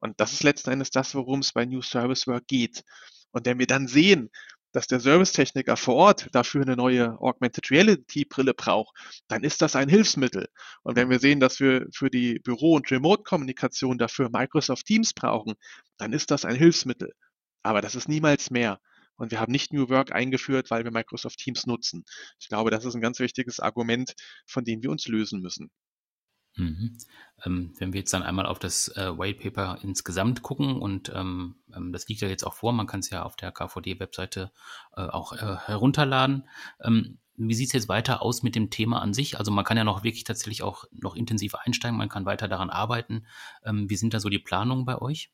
Und 0.00 0.20
das 0.20 0.32
ist 0.32 0.42
letzten 0.42 0.70
Endes 0.70 0.90
das, 0.90 1.14
worum 1.14 1.40
es 1.40 1.52
bei 1.52 1.64
New 1.64 1.82
Service 1.82 2.26
Work 2.26 2.46
geht. 2.46 2.84
Und 3.32 3.46
wenn 3.46 3.58
wir 3.58 3.66
dann 3.66 3.88
sehen, 3.88 4.30
dass 4.72 4.86
der 4.86 5.00
Servicetechniker 5.00 5.76
vor 5.76 5.94
Ort 5.96 6.28
dafür 6.32 6.62
eine 6.62 6.76
neue 6.76 7.20
Augmented 7.20 7.70
Reality 7.70 8.24
Brille 8.24 8.54
braucht, 8.54 8.96
dann 9.28 9.44
ist 9.44 9.62
das 9.62 9.76
ein 9.76 9.88
Hilfsmittel. 9.88 10.48
Und 10.82 10.96
wenn 10.96 11.10
wir 11.10 11.18
sehen, 11.18 11.40
dass 11.40 11.60
wir 11.60 11.86
für 11.92 12.10
die 12.10 12.38
Büro- 12.38 12.74
und 12.74 12.90
Remote-Kommunikation 12.90 13.98
dafür 13.98 14.30
Microsoft 14.30 14.86
Teams 14.86 15.14
brauchen, 15.14 15.54
dann 15.96 16.12
ist 16.12 16.30
das 16.30 16.44
ein 16.44 16.56
Hilfsmittel. 16.56 17.12
Aber 17.62 17.80
das 17.80 17.94
ist 17.94 18.08
niemals 18.08 18.50
mehr. 18.50 18.80
Und 19.16 19.32
wir 19.32 19.40
haben 19.40 19.52
nicht 19.52 19.72
New 19.72 19.88
Work 19.88 20.12
eingeführt, 20.12 20.70
weil 20.70 20.84
wir 20.84 20.92
Microsoft 20.92 21.38
Teams 21.38 21.66
nutzen. 21.66 22.04
Ich 22.38 22.48
glaube, 22.48 22.70
das 22.70 22.84
ist 22.84 22.94
ein 22.94 23.00
ganz 23.00 23.18
wichtiges 23.18 23.58
Argument, 23.58 24.14
von 24.46 24.64
dem 24.64 24.82
wir 24.82 24.90
uns 24.90 25.08
lösen 25.08 25.40
müssen. 25.40 25.70
Mhm. 26.58 26.98
Ähm, 27.44 27.72
wenn 27.78 27.92
wir 27.92 28.00
jetzt 28.00 28.12
dann 28.12 28.24
einmal 28.24 28.46
auf 28.46 28.58
das 28.58 28.88
äh, 28.96 29.16
White 29.16 29.40
Paper 29.42 29.78
insgesamt 29.82 30.42
gucken 30.42 30.80
und 30.80 31.12
ähm, 31.14 31.54
ähm 31.74 31.92
das 31.92 32.08
liegt 32.08 32.20
ja 32.20 32.28
jetzt 32.28 32.44
auch 32.44 32.54
vor, 32.54 32.72
man 32.72 32.86
kann 32.86 33.00
es 33.00 33.10
ja 33.10 33.22
auf 33.22 33.36
der 33.36 33.52
KVD-Webseite 33.52 34.50
äh, 34.96 35.02
auch 35.02 35.32
äh, 35.32 35.56
herunterladen. 35.66 36.48
Ähm, 36.82 37.18
wie 37.36 37.54
sieht 37.54 37.68
es 37.68 37.72
jetzt 37.74 37.88
weiter 37.88 38.20
aus 38.20 38.42
mit 38.42 38.56
dem 38.56 38.70
Thema 38.70 39.00
an 39.00 39.14
sich? 39.14 39.38
Also 39.38 39.52
man 39.52 39.64
kann 39.64 39.76
ja 39.76 39.84
noch 39.84 40.02
wirklich 40.02 40.24
tatsächlich 40.24 40.62
auch 40.64 40.84
noch 40.90 41.14
intensiv 41.14 41.54
einsteigen, 41.54 41.96
man 41.96 42.08
kann 42.08 42.26
weiter 42.26 42.48
daran 42.48 42.70
arbeiten. 42.70 43.26
Ähm, 43.64 43.88
wie 43.88 43.96
sind 43.96 44.12
da 44.12 44.18
so 44.18 44.28
die 44.28 44.40
Planungen 44.40 44.84
bei 44.84 45.00
euch? 45.00 45.30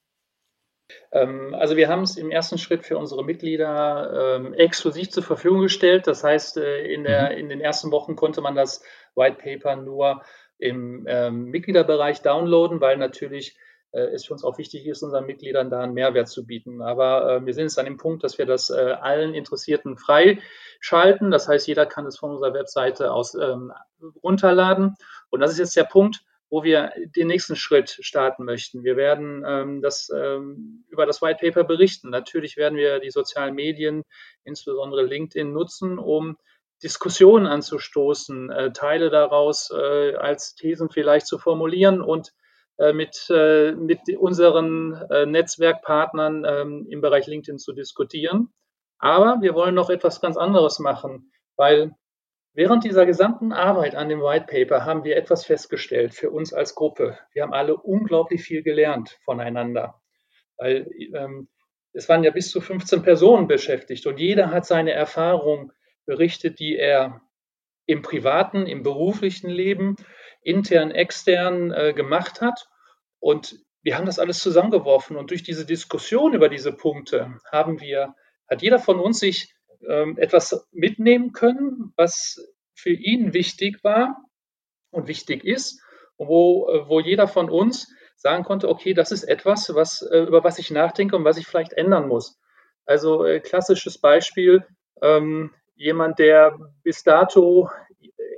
Ähm, 1.12 1.54
also 1.54 1.76
wir 1.76 1.88
haben 1.88 2.02
es 2.02 2.16
im 2.16 2.30
ersten 2.30 2.58
Schritt 2.58 2.84
für 2.84 2.98
unsere 2.98 3.24
Mitglieder 3.24 4.36
ähm, 4.36 4.52
exklusiv 4.52 5.10
zur 5.10 5.22
Verfügung 5.22 5.62
gestellt. 5.62 6.06
Das 6.06 6.22
heißt, 6.22 6.58
äh, 6.58 6.84
in, 6.92 7.04
der, 7.04 7.30
mhm. 7.30 7.38
in 7.38 7.48
den 7.48 7.60
ersten 7.60 7.90
Wochen 7.90 8.16
konnte 8.16 8.42
man 8.42 8.54
das 8.54 8.82
White 9.14 9.38
Paper 9.42 9.76
nur 9.76 10.22
im 10.58 11.04
ähm, 11.08 11.46
Mitgliederbereich 11.46 12.22
downloaden, 12.22 12.80
weil 12.80 12.96
natürlich 12.96 13.56
äh, 13.94 14.12
es 14.12 14.26
für 14.26 14.32
uns 14.32 14.44
auch 14.44 14.58
wichtig 14.58 14.86
ist, 14.86 15.02
unseren 15.02 15.26
Mitgliedern 15.26 15.70
da 15.70 15.80
einen 15.80 15.94
Mehrwert 15.94 16.28
zu 16.28 16.46
bieten. 16.46 16.82
Aber 16.82 17.36
äh, 17.36 17.46
wir 17.46 17.54
sind 17.54 17.64
jetzt 17.64 17.78
an 17.78 17.86
dem 17.86 17.96
Punkt, 17.96 18.24
dass 18.24 18.38
wir 18.38 18.46
das 18.46 18.70
äh, 18.70 18.96
allen 19.00 19.34
Interessierten 19.34 19.96
freischalten. 19.96 21.30
Das 21.30 21.48
heißt, 21.48 21.66
jeder 21.66 21.86
kann 21.86 22.06
es 22.06 22.18
von 22.18 22.32
unserer 22.32 22.54
Webseite 22.54 23.12
aus 23.12 23.34
ähm, 23.34 23.72
runterladen. 24.22 24.96
Und 25.30 25.40
das 25.40 25.52
ist 25.52 25.58
jetzt 25.58 25.76
der 25.76 25.84
Punkt, 25.84 26.24
wo 26.50 26.62
wir 26.62 26.92
den 27.16 27.28
nächsten 27.28 27.56
Schritt 27.56 27.98
starten 28.00 28.44
möchten. 28.44 28.84
Wir 28.84 28.96
werden 28.96 29.44
ähm, 29.46 29.82
das, 29.82 30.10
ähm, 30.14 30.84
über 30.88 31.06
das 31.06 31.22
White 31.22 31.38
Paper 31.40 31.64
berichten. 31.64 32.10
Natürlich 32.10 32.56
werden 32.56 32.76
wir 32.76 33.00
die 33.00 33.10
sozialen 33.10 33.54
Medien, 33.54 34.04
insbesondere 34.44 35.02
LinkedIn, 35.02 35.52
nutzen, 35.52 35.98
um 35.98 36.36
Diskussionen 36.82 37.46
anzustoßen, 37.46 38.50
äh, 38.50 38.72
Teile 38.72 39.10
daraus 39.10 39.70
äh, 39.70 40.14
als 40.16 40.54
Thesen 40.54 40.90
vielleicht 40.90 41.26
zu 41.26 41.38
formulieren 41.38 42.02
und 42.02 42.32
äh, 42.78 42.92
mit, 42.92 43.28
mit 43.30 44.00
unseren 44.18 45.00
Netzwerkpartnern 45.30 46.44
ähm, 46.44 46.86
im 46.90 47.00
Bereich 47.00 47.26
LinkedIn 47.26 47.58
zu 47.58 47.72
diskutieren. 47.72 48.52
Aber 48.98 49.40
wir 49.42 49.54
wollen 49.54 49.74
noch 49.74 49.90
etwas 49.90 50.20
ganz 50.20 50.36
anderes 50.36 50.78
machen, 50.80 51.30
weil 51.56 51.94
während 52.52 52.82
dieser 52.84 53.06
gesamten 53.06 53.52
Arbeit 53.52 53.94
an 53.94 54.08
dem 54.08 54.20
White 54.20 54.46
Paper 54.48 54.84
haben 54.84 55.04
wir 55.04 55.16
etwas 55.16 55.44
festgestellt 55.44 56.14
für 56.14 56.30
uns 56.30 56.52
als 56.52 56.74
Gruppe. 56.74 57.18
Wir 57.32 57.42
haben 57.42 57.52
alle 57.52 57.76
unglaublich 57.76 58.42
viel 58.42 58.62
gelernt 58.62 59.18
voneinander, 59.24 60.00
weil 60.56 60.90
ähm, 61.14 61.48
es 61.92 62.08
waren 62.08 62.24
ja 62.24 62.32
bis 62.32 62.50
zu 62.50 62.60
15 62.60 63.02
Personen 63.02 63.46
beschäftigt 63.46 64.06
und 64.06 64.18
jeder 64.18 64.50
hat 64.50 64.66
seine 64.66 64.92
Erfahrung 64.92 65.72
berichtet, 66.06 66.58
die 66.58 66.76
er 66.76 67.20
im 67.86 68.02
privaten, 68.02 68.66
im 68.66 68.82
beruflichen 68.82 69.50
Leben, 69.50 69.96
intern, 70.42 70.90
extern 70.90 71.72
äh, 71.72 71.92
gemacht 71.92 72.40
hat. 72.40 72.68
Und 73.18 73.58
wir 73.82 73.96
haben 73.96 74.06
das 74.06 74.18
alles 74.18 74.38
zusammengeworfen. 74.38 75.16
Und 75.16 75.30
durch 75.30 75.42
diese 75.42 75.66
Diskussion 75.66 76.34
über 76.34 76.48
diese 76.48 76.72
Punkte 76.72 77.38
haben 77.50 77.80
wir, 77.80 78.14
hat 78.48 78.62
jeder 78.62 78.78
von 78.78 78.98
uns 78.98 79.20
sich 79.20 79.54
ähm, 79.88 80.16
etwas 80.18 80.66
mitnehmen 80.72 81.32
können, 81.32 81.92
was 81.96 82.38
für 82.74 82.92
ihn 82.92 83.34
wichtig 83.34 83.82
war 83.84 84.16
und 84.90 85.08
wichtig 85.08 85.44
ist, 85.44 85.80
wo, 86.16 86.68
äh, 86.68 86.88
wo 86.88 87.00
jeder 87.00 87.28
von 87.28 87.50
uns 87.50 87.92
sagen 88.16 88.44
konnte, 88.44 88.68
okay, 88.68 88.94
das 88.94 89.12
ist 89.12 89.24
etwas, 89.24 89.74
was, 89.74 90.02
äh, 90.02 90.20
über 90.20 90.44
was 90.44 90.58
ich 90.58 90.70
nachdenke 90.70 91.16
und 91.16 91.24
was 91.24 91.36
ich 91.36 91.46
vielleicht 91.46 91.72
ändern 91.72 92.08
muss. 92.08 92.38
Also 92.86 93.24
äh, 93.24 93.40
klassisches 93.40 93.98
Beispiel, 93.98 94.66
ähm, 95.02 95.50
jemand, 95.74 96.18
der 96.18 96.58
bis 96.82 97.02
dato 97.02 97.70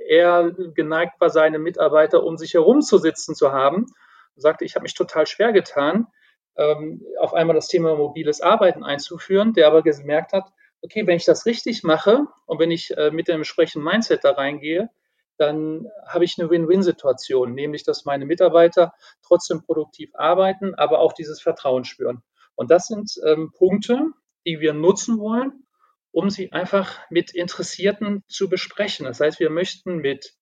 eher 0.07 0.51
geneigt 0.73 1.19
war, 1.19 1.29
seine 1.29 1.59
Mitarbeiter 1.59 2.23
um 2.23 2.37
sich 2.37 2.53
herum 2.53 2.81
zu 2.81 2.97
sitzen 2.97 3.35
zu 3.35 3.51
haben, 3.51 3.87
sagte, 4.35 4.65
ich 4.65 4.75
habe 4.75 4.83
mich 4.83 4.93
total 4.93 5.27
schwer 5.27 5.51
getan, 5.51 6.07
ähm, 6.55 7.01
auf 7.19 7.33
einmal 7.33 7.55
das 7.55 7.67
Thema 7.67 7.95
mobiles 7.95 8.41
Arbeiten 8.41 8.83
einzuführen, 8.83 9.53
der 9.53 9.67
aber 9.67 9.81
gemerkt 9.81 10.33
hat, 10.33 10.51
okay, 10.81 11.05
wenn 11.07 11.17
ich 11.17 11.25
das 11.25 11.45
richtig 11.45 11.83
mache 11.83 12.25
und 12.45 12.59
wenn 12.59 12.71
ich 12.71 12.95
äh, 12.95 13.11
mit 13.11 13.27
dem 13.27 13.37
entsprechenden 13.37 13.85
Mindset 13.85 14.23
da 14.23 14.31
reingehe, 14.31 14.89
dann 15.37 15.87
habe 16.07 16.25
ich 16.25 16.39
eine 16.39 16.49
Win-Win-Situation, 16.49 17.53
nämlich 17.53 17.83
dass 17.83 18.05
meine 18.05 18.25
Mitarbeiter 18.25 18.93
trotzdem 19.21 19.61
produktiv 19.61 20.09
arbeiten, 20.15 20.73
aber 20.75 20.99
auch 20.99 21.13
dieses 21.13 21.41
Vertrauen 21.41 21.85
spüren. 21.85 22.23
Und 22.55 22.71
das 22.71 22.87
sind 22.87 23.11
ähm, 23.23 23.51
Punkte, 23.55 24.07
die 24.45 24.59
wir 24.59 24.73
nutzen 24.73 25.19
wollen, 25.19 25.66
um 26.17 26.31
sie 26.31 26.51
einfach 26.51 26.97
mit 27.11 27.35
Interessierten 27.35 28.23
zu 28.27 28.49
besprechen. 28.49 29.05
Das 29.05 29.19
heißt, 29.19 29.39
wir 29.39 29.51
möchten 29.51 29.97
mit 29.97 30.33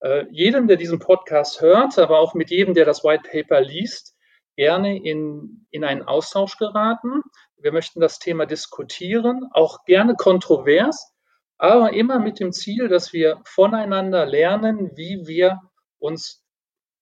äh, 0.00 0.26
jedem, 0.30 0.68
der 0.68 0.76
diesen 0.76 0.98
Podcast 0.98 1.62
hört, 1.62 1.98
aber 1.98 2.18
auch 2.18 2.34
mit 2.34 2.50
jedem, 2.50 2.74
der 2.74 2.84
das 2.84 3.04
White 3.04 3.30
Paper 3.30 3.62
liest, 3.62 4.14
gerne 4.54 5.02
in, 5.02 5.66
in 5.70 5.82
einen 5.82 6.02
Austausch 6.02 6.58
geraten. 6.58 7.22
Wir 7.56 7.72
möchten 7.72 8.00
das 8.00 8.18
Thema 8.18 8.44
diskutieren, 8.44 9.48
auch 9.52 9.86
gerne 9.86 10.14
kontrovers. 10.14 11.14
aber 11.56 11.94
immer 11.94 12.18
mit 12.18 12.38
dem 12.38 12.52
Ziel, 12.52 12.88
dass 12.88 13.14
wir 13.14 13.40
voneinander 13.46 14.26
lernen, 14.26 14.90
wie 14.94 15.26
wir 15.26 15.58
uns 15.98 16.44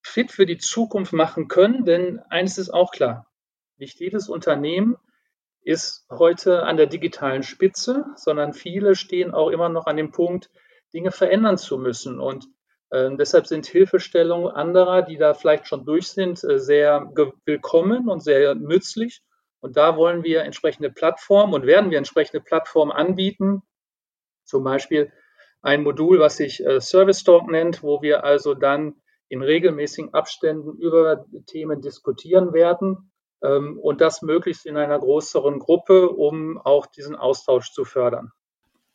fit 0.00 0.30
für 0.30 0.46
die 0.46 0.58
Zukunft 0.58 1.12
machen 1.12 1.48
können. 1.48 1.85
Denn 1.85 2.20
eines 2.30 2.56
ist 2.56 2.70
auch 2.70 2.92
klar, 2.92 3.26
nicht 3.78 3.98
jedes 3.98 4.28
Unternehmen 4.28 4.96
ist 5.64 6.07
heute 6.11 6.64
an 6.64 6.77
der 6.77 6.87
digitalen 6.87 7.42
Spitze, 7.42 8.07
sondern 8.16 8.53
viele 8.53 8.94
stehen 8.94 9.33
auch 9.33 9.48
immer 9.48 9.68
noch 9.68 9.87
an 9.87 9.96
dem 9.96 10.11
Punkt, 10.11 10.51
Dinge 10.92 11.11
verändern 11.11 11.57
zu 11.57 11.79
müssen. 11.79 12.20
Und 12.20 12.46
äh, 12.90 13.11
deshalb 13.16 13.46
sind 13.46 13.66
Hilfestellungen 13.66 14.53
anderer, 14.53 15.03
die 15.03 15.16
da 15.16 15.35
vielleicht 15.35 15.66
schon 15.66 15.85
durch 15.85 16.09
sind, 16.09 16.42
äh, 16.44 16.59
sehr 16.59 17.11
willkommen 17.44 18.09
und 18.09 18.22
sehr 18.22 18.55
nützlich. 18.55 19.22
Und 19.61 19.77
da 19.77 19.96
wollen 19.96 20.25
wir 20.25 20.42
entsprechende 20.42 20.90
Plattformen 20.90 21.55
und 21.55 21.66
werden 21.66 21.90
wir 21.90 21.98
entsprechende 21.98 22.40
Plattformen 22.40 22.90
anbieten. 22.90 23.62
Zum 24.44 24.64
Beispiel 24.64 25.12
ein 25.62 25.85
Modul, 25.85 26.18
was 26.18 26.37
sich 26.37 26.64
äh, 26.66 26.81
Service 26.81 27.22
Talk 27.22 27.48
nennt, 27.48 27.85
wo 27.85 28.03
wir 28.03 28.25
also 28.25 28.55
dann 28.55 28.96
in 29.29 29.42
regelmäßigen 29.42 30.12
Abständen 30.12 30.77
über 30.79 31.25
Themen 31.46 31.81
diskutieren 31.81 32.53
werden 32.53 33.12
und 33.42 34.00
das 34.00 34.22
möglichst 34.22 34.66
in 34.66 34.76
einer 34.76 34.98
größeren 34.98 35.59
Gruppe, 35.59 36.09
um 36.09 36.59
auch 36.59 36.87
diesen 36.87 37.16
Austausch 37.16 37.72
zu 37.72 37.85
fördern. 37.85 38.33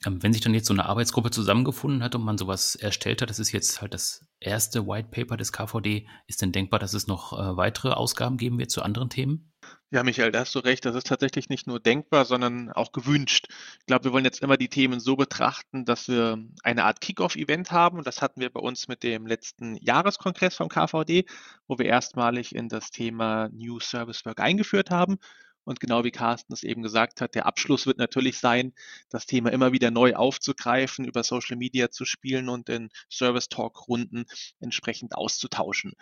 Ähm, 0.06 0.22
wenn 0.22 0.32
sich 0.32 0.42
dann 0.42 0.54
jetzt 0.54 0.68
so 0.68 0.74
eine 0.74 0.86
Arbeitsgruppe 0.86 1.32
zusammengefunden 1.32 2.04
hat 2.04 2.14
und 2.16 2.24
man 2.24 2.38
sowas 2.38 2.76
erstellt 2.76 3.22
hat, 3.22 3.30
das 3.30 3.40
ist 3.40 3.52
jetzt 3.52 3.82
halt 3.82 3.94
das 3.94 4.26
erste 4.40 4.88
White 4.88 5.10
Paper 5.10 5.38
des 5.38 5.52
KVD, 5.52 6.08
ist 6.28 6.42
denn 6.42 6.52
denkbar, 6.52 6.80
dass 6.80 6.94
es 6.94 7.08
noch 7.08 7.34
äh, 7.34 7.58
weitere 7.58 7.90
Ausgaben 7.90 8.38
geben 8.38 8.60
wird 8.60 8.70
zu 8.70 8.84
anderen 8.84 9.10
Themen? 9.10 9.52
Ja, 9.90 10.04
Michael, 10.04 10.32
da 10.34 10.40
hast 10.42 10.54
du 10.54 10.60
recht. 10.60 10.84
Das 10.86 10.96
ist 10.96 11.08
tatsächlich 11.08 11.48
nicht 11.48 11.66
nur 11.66 11.80
denkbar, 11.80 12.26
sondern 12.26 12.72
auch 12.74 12.92
gewünscht. 12.92 13.48
Ich 13.80 13.86
glaube, 13.86 14.06
wir 14.06 14.12
wollen 14.12 14.26
jetzt 14.26 14.42
immer 14.42 14.58
die 14.58 14.68
Themen 14.68 15.00
so 15.00 15.16
betrachten, 15.16 15.86
dass 15.86 16.10
wir 16.10 16.38
eine 16.64 16.84
Art 16.84 17.00
Kick-Off-Event 17.00 17.72
haben. 17.72 17.98
Und 17.98 18.06
das 18.06 18.22
hatten 18.22 18.42
wir 18.42 18.50
bei 18.50 18.60
uns 18.60 18.90
mit 18.90 19.04
dem 19.04 19.26
letzten 19.26 19.78
Jahreskongress 19.78 20.56
vom 20.56 20.68
KVD, 20.68 21.26
wo 21.68 21.78
wir 21.78 21.86
erstmalig 21.86 22.54
in 22.54 22.68
das 22.68 22.92
Thema 22.92 23.48
New 23.54 23.80
Service 23.80 24.26
Work 24.26 24.42
eingeführt 24.42 24.90
haben. 24.90 25.18
Und 25.64 25.80
genau 25.80 26.04
wie 26.04 26.12
Carsten 26.12 26.54
es 26.54 26.64
eben 26.64 26.82
gesagt 26.82 27.22
hat, 27.22 27.36
der 27.36 27.46
Abschluss 27.46 27.86
wird 27.88 27.98
natürlich 27.98 28.40
sein, 28.40 28.74
das 29.10 29.26
Thema 29.26 29.52
immer 29.54 29.72
wieder 29.72 29.92
neu 29.92 30.16
aufzugreifen, 30.16 31.06
über 31.06 31.24
Social 31.24 31.58
Media 31.58 31.92
zu 31.92 32.04
spielen 32.04 32.50
und 32.50 32.68
in 32.70 32.90
Service 33.10 33.48
Talk 33.48 33.88
Runden 33.88 34.26
entsprechend 34.60 35.16
auszutauschen. 35.16 35.94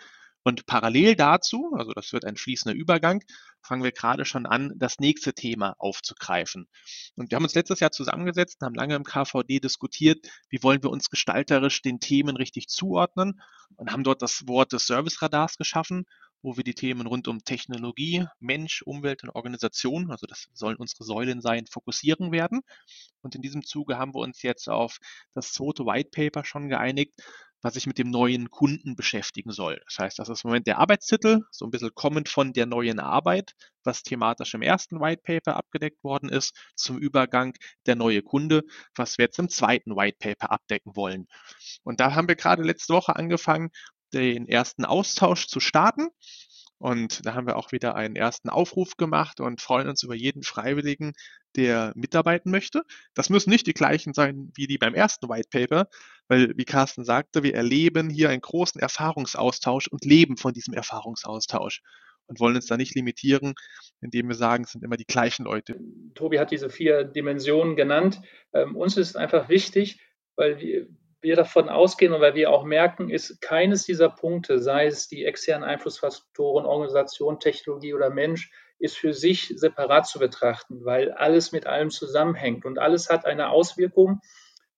Und 0.46 0.64
parallel 0.64 1.16
dazu, 1.16 1.72
also 1.76 1.90
das 1.90 2.12
wird 2.12 2.24
ein 2.24 2.36
fließender 2.36 2.78
Übergang, 2.78 3.20
fangen 3.62 3.82
wir 3.82 3.90
gerade 3.90 4.24
schon 4.24 4.46
an, 4.46 4.72
das 4.76 5.00
nächste 5.00 5.34
Thema 5.34 5.74
aufzugreifen. 5.80 6.68
Und 7.16 7.32
wir 7.32 7.36
haben 7.36 7.42
uns 7.42 7.56
letztes 7.56 7.80
Jahr 7.80 7.90
zusammengesetzt 7.90 8.58
und 8.60 8.66
haben 8.66 8.76
lange 8.76 8.94
im 8.94 9.02
KVD 9.02 9.58
diskutiert, 9.58 10.24
wie 10.48 10.62
wollen 10.62 10.84
wir 10.84 10.90
uns 10.90 11.10
gestalterisch 11.10 11.82
den 11.82 11.98
Themen 11.98 12.36
richtig 12.36 12.68
zuordnen 12.68 13.40
und 13.74 13.90
haben 13.90 14.04
dort 14.04 14.22
das 14.22 14.46
Wort 14.46 14.72
des 14.72 14.86
Service-Radars 14.86 15.56
geschaffen, 15.56 16.04
wo 16.42 16.56
wir 16.56 16.62
die 16.62 16.74
Themen 16.74 17.08
rund 17.08 17.26
um 17.26 17.42
Technologie, 17.42 18.24
Mensch, 18.38 18.82
Umwelt 18.82 19.24
und 19.24 19.30
Organisation, 19.30 20.12
also 20.12 20.28
das 20.28 20.46
sollen 20.52 20.76
unsere 20.76 21.02
Säulen 21.02 21.40
sein, 21.40 21.66
fokussieren 21.66 22.30
werden. 22.30 22.60
Und 23.20 23.34
in 23.34 23.42
diesem 23.42 23.64
Zuge 23.64 23.98
haben 23.98 24.14
wir 24.14 24.20
uns 24.20 24.42
jetzt 24.42 24.68
auf 24.68 24.98
das 25.34 25.52
zweite 25.52 25.86
White 25.86 26.10
Paper 26.12 26.44
schon 26.44 26.68
geeinigt, 26.68 27.20
was 27.62 27.74
sich 27.74 27.86
mit 27.86 27.98
dem 27.98 28.10
neuen 28.10 28.50
Kunden 28.50 28.96
beschäftigen 28.96 29.50
soll. 29.50 29.80
Das 29.86 29.98
heißt, 29.98 30.18
das 30.18 30.28
ist 30.28 30.44
im 30.44 30.48
Moment 30.48 30.66
der 30.66 30.78
Arbeitstitel, 30.78 31.40
so 31.50 31.64
ein 31.64 31.70
bisschen 31.70 31.94
kommend 31.94 32.28
von 32.28 32.52
der 32.52 32.66
neuen 32.66 33.00
Arbeit, 33.00 33.52
was 33.84 34.02
thematisch 34.02 34.54
im 34.54 34.62
ersten 34.62 35.00
White 35.00 35.22
Paper 35.22 35.56
abgedeckt 35.56 36.02
worden 36.04 36.28
ist, 36.28 36.56
zum 36.74 36.98
Übergang 36.98 37.54
der 37.86 37.96
neue 37.96 38.22
Kunde, 38.22 38.62
was 38.94 39.18
wir 39.18 39.26
jetzt 39.26 39.38
im 39.38 39.48
zweiten 39.48 39.96
White 39.96 40.18
Paper 40.18 40.50
abdecken 40.50 40.96
wollen. 40.96 41.26
Und 41.82 42.00
da 42.00 42.14
haben 42.14 42.28
wir 42.28 42.36
gerade 42.36 42.62
letzte 42.62 42.94
Woche 42.94 43.16
angefangen, 43.16 43.70
den 44.12 44.46
ersten 44.48 44.84
Austausch 44.84 45.46
zu 45.46 45.60
starten. 45.60 46.08
Und 46.78 47.24
da 47.24 47.34
haben 47.34 47.46
wir 47.46 47.56
auch 47.56 47.72
wieder 47.72 47.94
einen 47.94 48.16
ersten 48.16 48.50
Aufruf 48.50 48.96
gemacht 48.96 49.40
und 49.40 49.62
freuen 49.62 49.88
uns 49.88 50.02
über 50.02 50.14
jeden 50.14 50.42
Freiwilligen, 50.42 51.14
der 51.56 51.92
mitarbeiten 51.96 52.50
möchte. 52.50 52.82
Das 53.14 53.30
müssen 53.30 53.50
nicht 53.50 53.66
die 53.66 53.74
gleichen 53.74 54.12
sein 54.12 54.52
wie 54.54 54.66
die 54.66 54.78
beim 54.78 54.94
ersten 54.94 55.28
White 55.28 55.48
Paper, 55.50 55.88
weil, 56.28 56.52
wie 56.56 56.64
Carsten 56.64 57.04
sagte, 57.04 57.42
wir 57.42 57.54
erleben 57.54 58.10
hier 58.10 58.30
einen 58.30 58.40
großen 58.40 58.80
Erfahrungsaustausch 58.80 59.88
und 59.88 60.04
leben 60.04 60.36
von 60.36 60.52
diesem 60.52 60.74
Erfahrungsaustausch 60.74 61.82
und 62.26 62.40
wollen 62.40 62.56
uns 62.56 62.66
da 62.66 62.76
nicht 62.76 62.94
limitieren, 62.94 63.54
indem 64.00 64.28
wir 64.28 64.34
sagen, 64.34 64.64
es 64.64 64.72
sind 64.72 64.84
immer 64.84 64.96
die 64.96 65.06
gleichen 65.06 65.44
Leute. 65.44 65.78
Tobi 66.14 66.38
hat 66.38 66.50
diese 66.50 66.70
vier 66.70 67.04
Dimensionen 67.04 67.76
genannt. 67.76 68.20
Ähm, 68.52 68.76
uns 68.76 68.96
ist 68.96 69.16
einfach 69.16 69.48
wichtig, 69.48 70.00
weil 70.34 70.58
wir, 70.60 70.88
wir 71.20 71.36
davon 71.36 71.68
ausgehen 71.68 72.12
und 72.12 72.20
weil 72.20 72.34
wir 72.34 72.50
auch 72.50 72.64
merken, 72.64 73.10
ist 73.10 73.40
keines 73.40 73.84
dieser 73.84 74.10
Punkte, 74.10 74.58
sei 74.58 74.86
es 74.86 75.08
die 75.08 75.24
externen 75.24 75.64
Einflussfaktoren, 75.64 76.66
Organisation, 76.66 77.40
Technologie 77.40 77.94
oder 77.94 78.10
Mensch, 78.10 78.50
ist 78.78 78.96
für 78.96 79.12
sich 79.12 79.52
separat 79.56 80.06
zu 80.06 80.18
betrachten, 80.18 80.84
weil 80.84 81.12
alles 81.12 81.52
mit 81.52 81.66
allem 81.66 81.90
zusammenhängt 81.90 82.64
und 82.64 82.78
alles 82.78 83.08
hat 83.08 83.24
eine 83.24 83.50
Auswirkung 83.50 84.20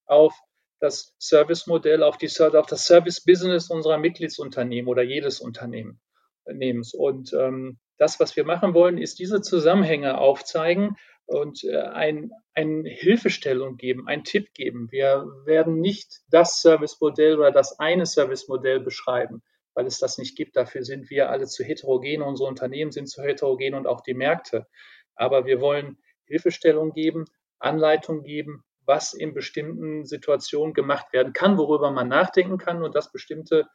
auf 0.06 0.34
das 0.80 1.14
Service-Modell, 1.18 2.02
auf, 2.02 2.18
auf 2.54 2.66
das 2.66 2.84
Service-Business 2.84 3.70
unserer 3.70 3.98
Mitgliedsunternehmen 3.98 4.88
oder 4.88 5.02
jedes 5.02 5.40
Unternehmens. 5.40 6.94
Und 6.94 7.32
ähm, 7.32 7.78
das, 7.98 8.20
was 8.20 8.36
wir 8.36 8.44
machen 8.44 8.74
wollen, 8.74 8.98
ist 8.98 9.18
diese 9.18 9.40
Zusammenhänge 9.40 10.18
aufzeigen 10.18 10.96
und 11.26 11.64
äh, 11.64 11.76
ein, 11.76 12.30
eine 12.54 12.88
Hilfestellung 12.88 13.76
geben, 13.76 14.08
einen 14.08 14.24
Tipp 14.24 14.54
geben. 14.54 14.90
Wir 14.90 15.26
werden 15.44 15.80
nicht 15.80 16.20
das 16.30 16.60
Service-Modell 16.60 17.38
oder 17.38 17.50
das 17.50 17.78
eine 17.78 18.06
Service-Modell 18.06 18.80
beschreiben, 18.80 19.42
weil 19.78 19.86
es 19.86 20.00
das 20.00 20.18
nicht 20.18 20.36
gibt. 20.36 20.56
Dafür 20.56 20.82
sind 20.82 21.08
wir 21.08 21.30
alle 21.30 21.46
zu 21.46 21.62
heterogen, 21.62 22.20
unsere 22.20 22.48
Unternehmen 22.48 22.90
sind 22.90 23.08
zu 23.08 23.22
heterogen 23.22 23.74
und 23.74 23.86
auch 23.86 24.00
die 24.00 24.12
Märkte. 24.12 24.66
Aber 25.14 25.46
wir 25.46 25.60
wollen 25.60 25.98
Hilfestellung 26.24 26.92
geben, 26.92 27.26
Anleitung 27.60 28.24
geben, 28.24 28.64
was 28.86 29.14
in 29.14 29.34
bestimmten 29.34 30.04
Situationen 30.04 30.74
gemacht 30.74 31.12
werden 31.12 31.32
kann, 31.32 31.58
worüber 31.58 31.92
man 31.92 32.08
nachdenken 32.08 32.58
kann 32.58 32.82
und 32.82 32.96
dass 32.96 33.12
bestimmte 33.12 33.68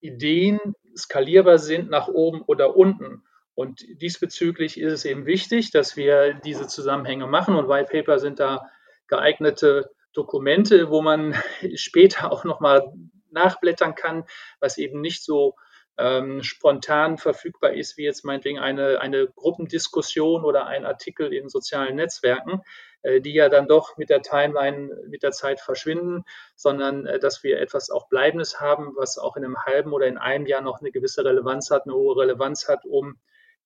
Ideen 0.00 0.58
skalierbar 0.96 1.58
sind 1.58 1.88
nach 1.88 2.08
oben 2.08 2.42
oder 2.42 2.74
unten. 2.74 3.22
Und 3.54 3.80
diesbezüglich 4.02 4.80
ist 4.80 4.92
es 4.92 5.04
eben 5.04 5.24
wichtig, 5.24 5.70
dass 5.70 5.96
wir 5.96 6.34
diese 6.34 6.66
Zusammenhänge 6.66 7.28
machen 7.28 7.54
und 7.54 7.68
White 7.68 7.92
Paper 7.92 8.18
sind 8.18 8.40
da 8.40 8.68
geeignete 9.06 9.88
Dokumente, 10.14 10.90
wo 10.90 11.00
man 11.00 11.36
später 11.76 12.32
auch 12.32 12.42
nochmal 12.42 12.92
nachblättern 13.32 13.94
kann, 13.94 14.24
was 14.60 14.78
eben 14.78 15.00
nicht 15.00 15.24
so 15.24 15.56
ähm, 15.98 16.42
spontan 16.42 17.18
verfügbar 17.18 17.74
ist, 17.74 17.96
wie 17.96 18.04
jetzt 18.04 18.24
meinetwegen 18.24 18.58
eine, 18.58 19.00
eine 19.00 19.28
Gruppendiskussion 19.28 20.44
oder 20.44 20.66
ein 20.66 20.86
Artikel 20.86 21.32
in 21.32 21.48
sozialen 21.48 21.96
Netzwerken, 21.96 22.62
äh, 23.02 23.20
die 23.20 23.34
ja 23.34 23.48
dann 23.48 23.68
doch 23.68 23.96
mit 23.98 24.08
der 24.08 24.22
Timeline, 24.22 24.96
mit 25.08 25.22
der 25.22 25.32
Zeit 25.32 25.60
verschwinden, 25.60 26.24
sondern 26.56 27.06
äh, 27.06 27.18
dass 27.18 27.42
wir 27.42 27.60
etwas 27.60 27.90
auch 27.90 28.08
Bleibendes 28.08 28.60
haben, 28.60 28.94
was 28.96 29.18
auch 29.18 29.36
in 29.36 29.44
einem 29.44 29.58
halben 29.64 29.92
oder 29.92 30.06
in 30.06 30.18
einem 30.18 30.46
Jahr 30.46 30.62
noch 30.62 30.80
eine 30.80 30.92
gewisse 30.92 31.24
Relevanz 31.24 31.70
hat, 31.70 31.84
eine 31.84 31.94
hohe 31.94 32.16
Relevanz 32.16 32.68
hat, 32.68 32.84
um 32.84 33.18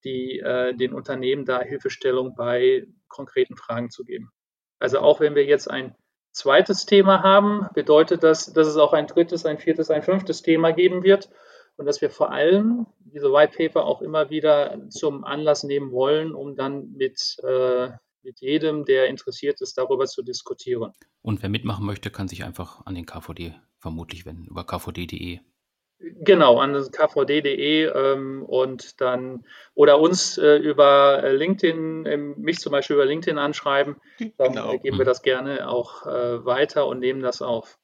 die, 0.05 0.41
äh, 0.41 0.75
den 0.75 0.95
Unternehmen 0.95 1.45
da 1.45 1.61
Hilfestellung 1.61 2.35
bei 2.35 2.87
konkreten 3.09 3.57
Fragen 3.57 3.91
zu 3.91 4.05
geben. 4.05 4.33
Also 4.79 4.99
auch 4.99 5.21
wenn 5.21 5.35
wir 5.35 5.45
jetzt 5.45 5.71
ein 5.71 5.95
zweites 6.37 6.87
Thema 6.87 7.23
haben, 7.23 7.67
bedeutet 7.75 8.23
das, 8.23 8.53
dass 8.53 8.67
es 8.67 8.77
auch 8.77 8.93
ein 8.93 9.07
drittes, 9.07 9.47
ein 9.47 9.59
viertes, 9.59 9.91
ein 9.91 10.03
fünftes 10.03 10.43
Thema 10.43 10.73
geben 10.73 11.03
wird 11.03 11.31
und 11.77 11.87
dass 11.87 12.01
wir 12.01 12.11
vor 12.11 12.31
allem 12.31 12.87
diese 13.01 13.33
White 13.33 13.57
Paper 13.57 13.85
auch 13.85 14.03
immer 14.03 14.31
wieder 14.31 14.79
zum 14.91 15.25
Anlass 15.25 15.65
nehmen 15.65 15.93
wollen, 15.93 16.35
um 16.35 16.55
dann 16.55 16.93
mit, 16.93 17.37
äh, 17.43 17.89
mit 18.23 18.41
jedem, 18.41 18.85
der 18.85 19.07
interessiert 19.07 19.61
ist, 19.61 19.79
darüber 19.79 20.07
zu 20.07 20.23
diskutieren. 20.23 20.93
Und 21.23 21.43
wer 21.43 21.49
mitmachen 21.49 21.87
möchte, 21.87 22.11
kann 22.11 22.29
sich 22.29 22.45
einfach 22.45 22.85
an 22.85 22.95
den 22.95 23.07
KVD 23.07 23.55
vermutlich 23.79 24.27
wenden, 24.27 24.47
über 24.47 24.65
kvd.de. 24.65 25.41
Genau, 25.99 26.59
an 26.59 26.75
kvd.de 26.75 27.85
ähm, 27.87 28.43
und 28.43 29.01
dann 29.01 29.45
oder 29.75 29.99
uns 29.99 30.37
äh, 30.37 30.57
über 30.57 31.23
LinkedIn, 31.33 32.07
äh, 32.07 32.17
mich 32.17 32.59
zum 32.59 32.73
Beispiel 32.73 32.97
über 32.97 33.07
LinkedIn 33.07 33.39
anschreiben. 33.39 33.97
Dann 34.37 34.53
genau. 34.53 34.79
geben 34.79 34.99
wir 34.99 35.07
das 35.07 35.23
gerne 35.23 35.69
auch 35.69 36.07
äh, 36.07 36.45
weiter 36.45 36.87
und 36.87 36.99
nehmen 36.99 37.23
das 37.23 37.41
auf. 37.41 37.79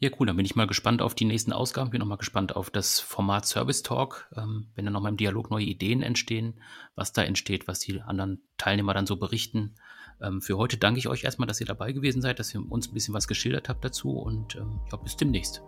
Ja, 0.00 0.10
cool. 0.18 0.26
Dann 0.28 0.36
bin 0.36 0.46
ich 0.46 0.56
mal 0.56 0.66
gespannt 0.66 1.02
auf 1.02 1.14
die 1.14 1.24
nächsten 1.24 1.52
Ausgaben. 1.52 1.90
Bin 1.90 2.00
noch 2.00 2.06
mal 2.06 2.16
gespannt 2.16 2.56
auf 2.56 2.70
das 2.70 3.00
Format 3.00 3.46
Service 3.46 3.82
Talk, 3.82 4.30
ähm, 4.36 4.68
wenn 4.74 4.84
dann 4.84 4.94
noch 4.94 5.02
mal 5.02 5.08
im 5.10 5.16
Dialog 5.16 5.50
neue 5.50 5.64
Ideen 5.64 6.02
entstehen, 6.02 6.60
was 6.94 7.12
da 7.12 7.22
entsteht, 7.22 7.68
was 7.68 7.80
die 7.80 8.00
anderen 8.00 8.42
Teilnehmer 8.56 8.94
dann 8.94 9.06
so 9.06 9.16
berichten. 9.16 9.74
Ähm, 10.22 10.40
für 10.40 10.56
heute 10.56 10.78
danke 10.78 11.00
ich 11.00 11.08
euch 11.08 11.24
erstmal, 11.24 11.48
dass 11.48 11.60
ihr 11.60 11.66
dabei 11.66 11.92
gewesen 11.92 12.22
seid, 12.22 12.38
dass 12.38 12.54
ihr 12.54 12.62
uns 12.70 12.88
ein 12.88 12.94
bisschen 12.94 13.14
was 13.14 13.28
geschildert 13.28 13.68
habt 13.68 13.84
dazu 13.84 14.12
und 14.12 14.54
ähm, 14.54 14.80
ja, 14.90 14.96
bis 14.98 15.16
demnächst. 15.16 15.62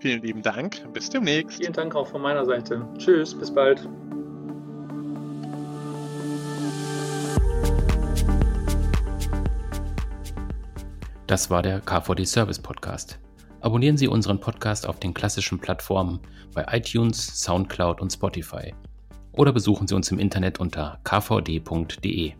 Vielen 0.00 0.22
lieben 0.22 0.40
Dank. 0.40 0.82
Bis 0.94 1.10
demnächst. 1.10 1.58
Vielen 1.58 1.74
Dank 1.74 1.94
auch 1.94 2.06
von 2.06 2.22
meiner 2.22 2.46
Seite. 2.46 2.88
Tschüss, 2.96 3.34
bis 3.34 3.52
bald. 3.52 3.86
Das 11.26 11.50
war 11.50 11.62
der 11.62 11.80
KVD 11.80 12.24
Service 12.24 12.58
Podcast. 12.58 13.20
Abonnieren 13.60 13.98
Sie 13.98 14.08
unseren 14.08 14.40
Podcast 14.40 14.88
auf 14.88 14.98
den 14.98 15.12
klassischen 15.12 15.58
Plattformen 15.58 16.18
bei 16.54 16.64
iTunes, 16.70 17.38
SoundCloud 17.42 18.00
und 18.00 18.10
Spotify. 18.10 18.74
Oder 19.32 19.52
besuchen 19.52 19.86
Sie 19.86 19.94
uns 19.94 20.10
im 20.10 20.18
Internet 20.18 20.60
unter 20.60 20.98
kvd.de. 21.04 22.32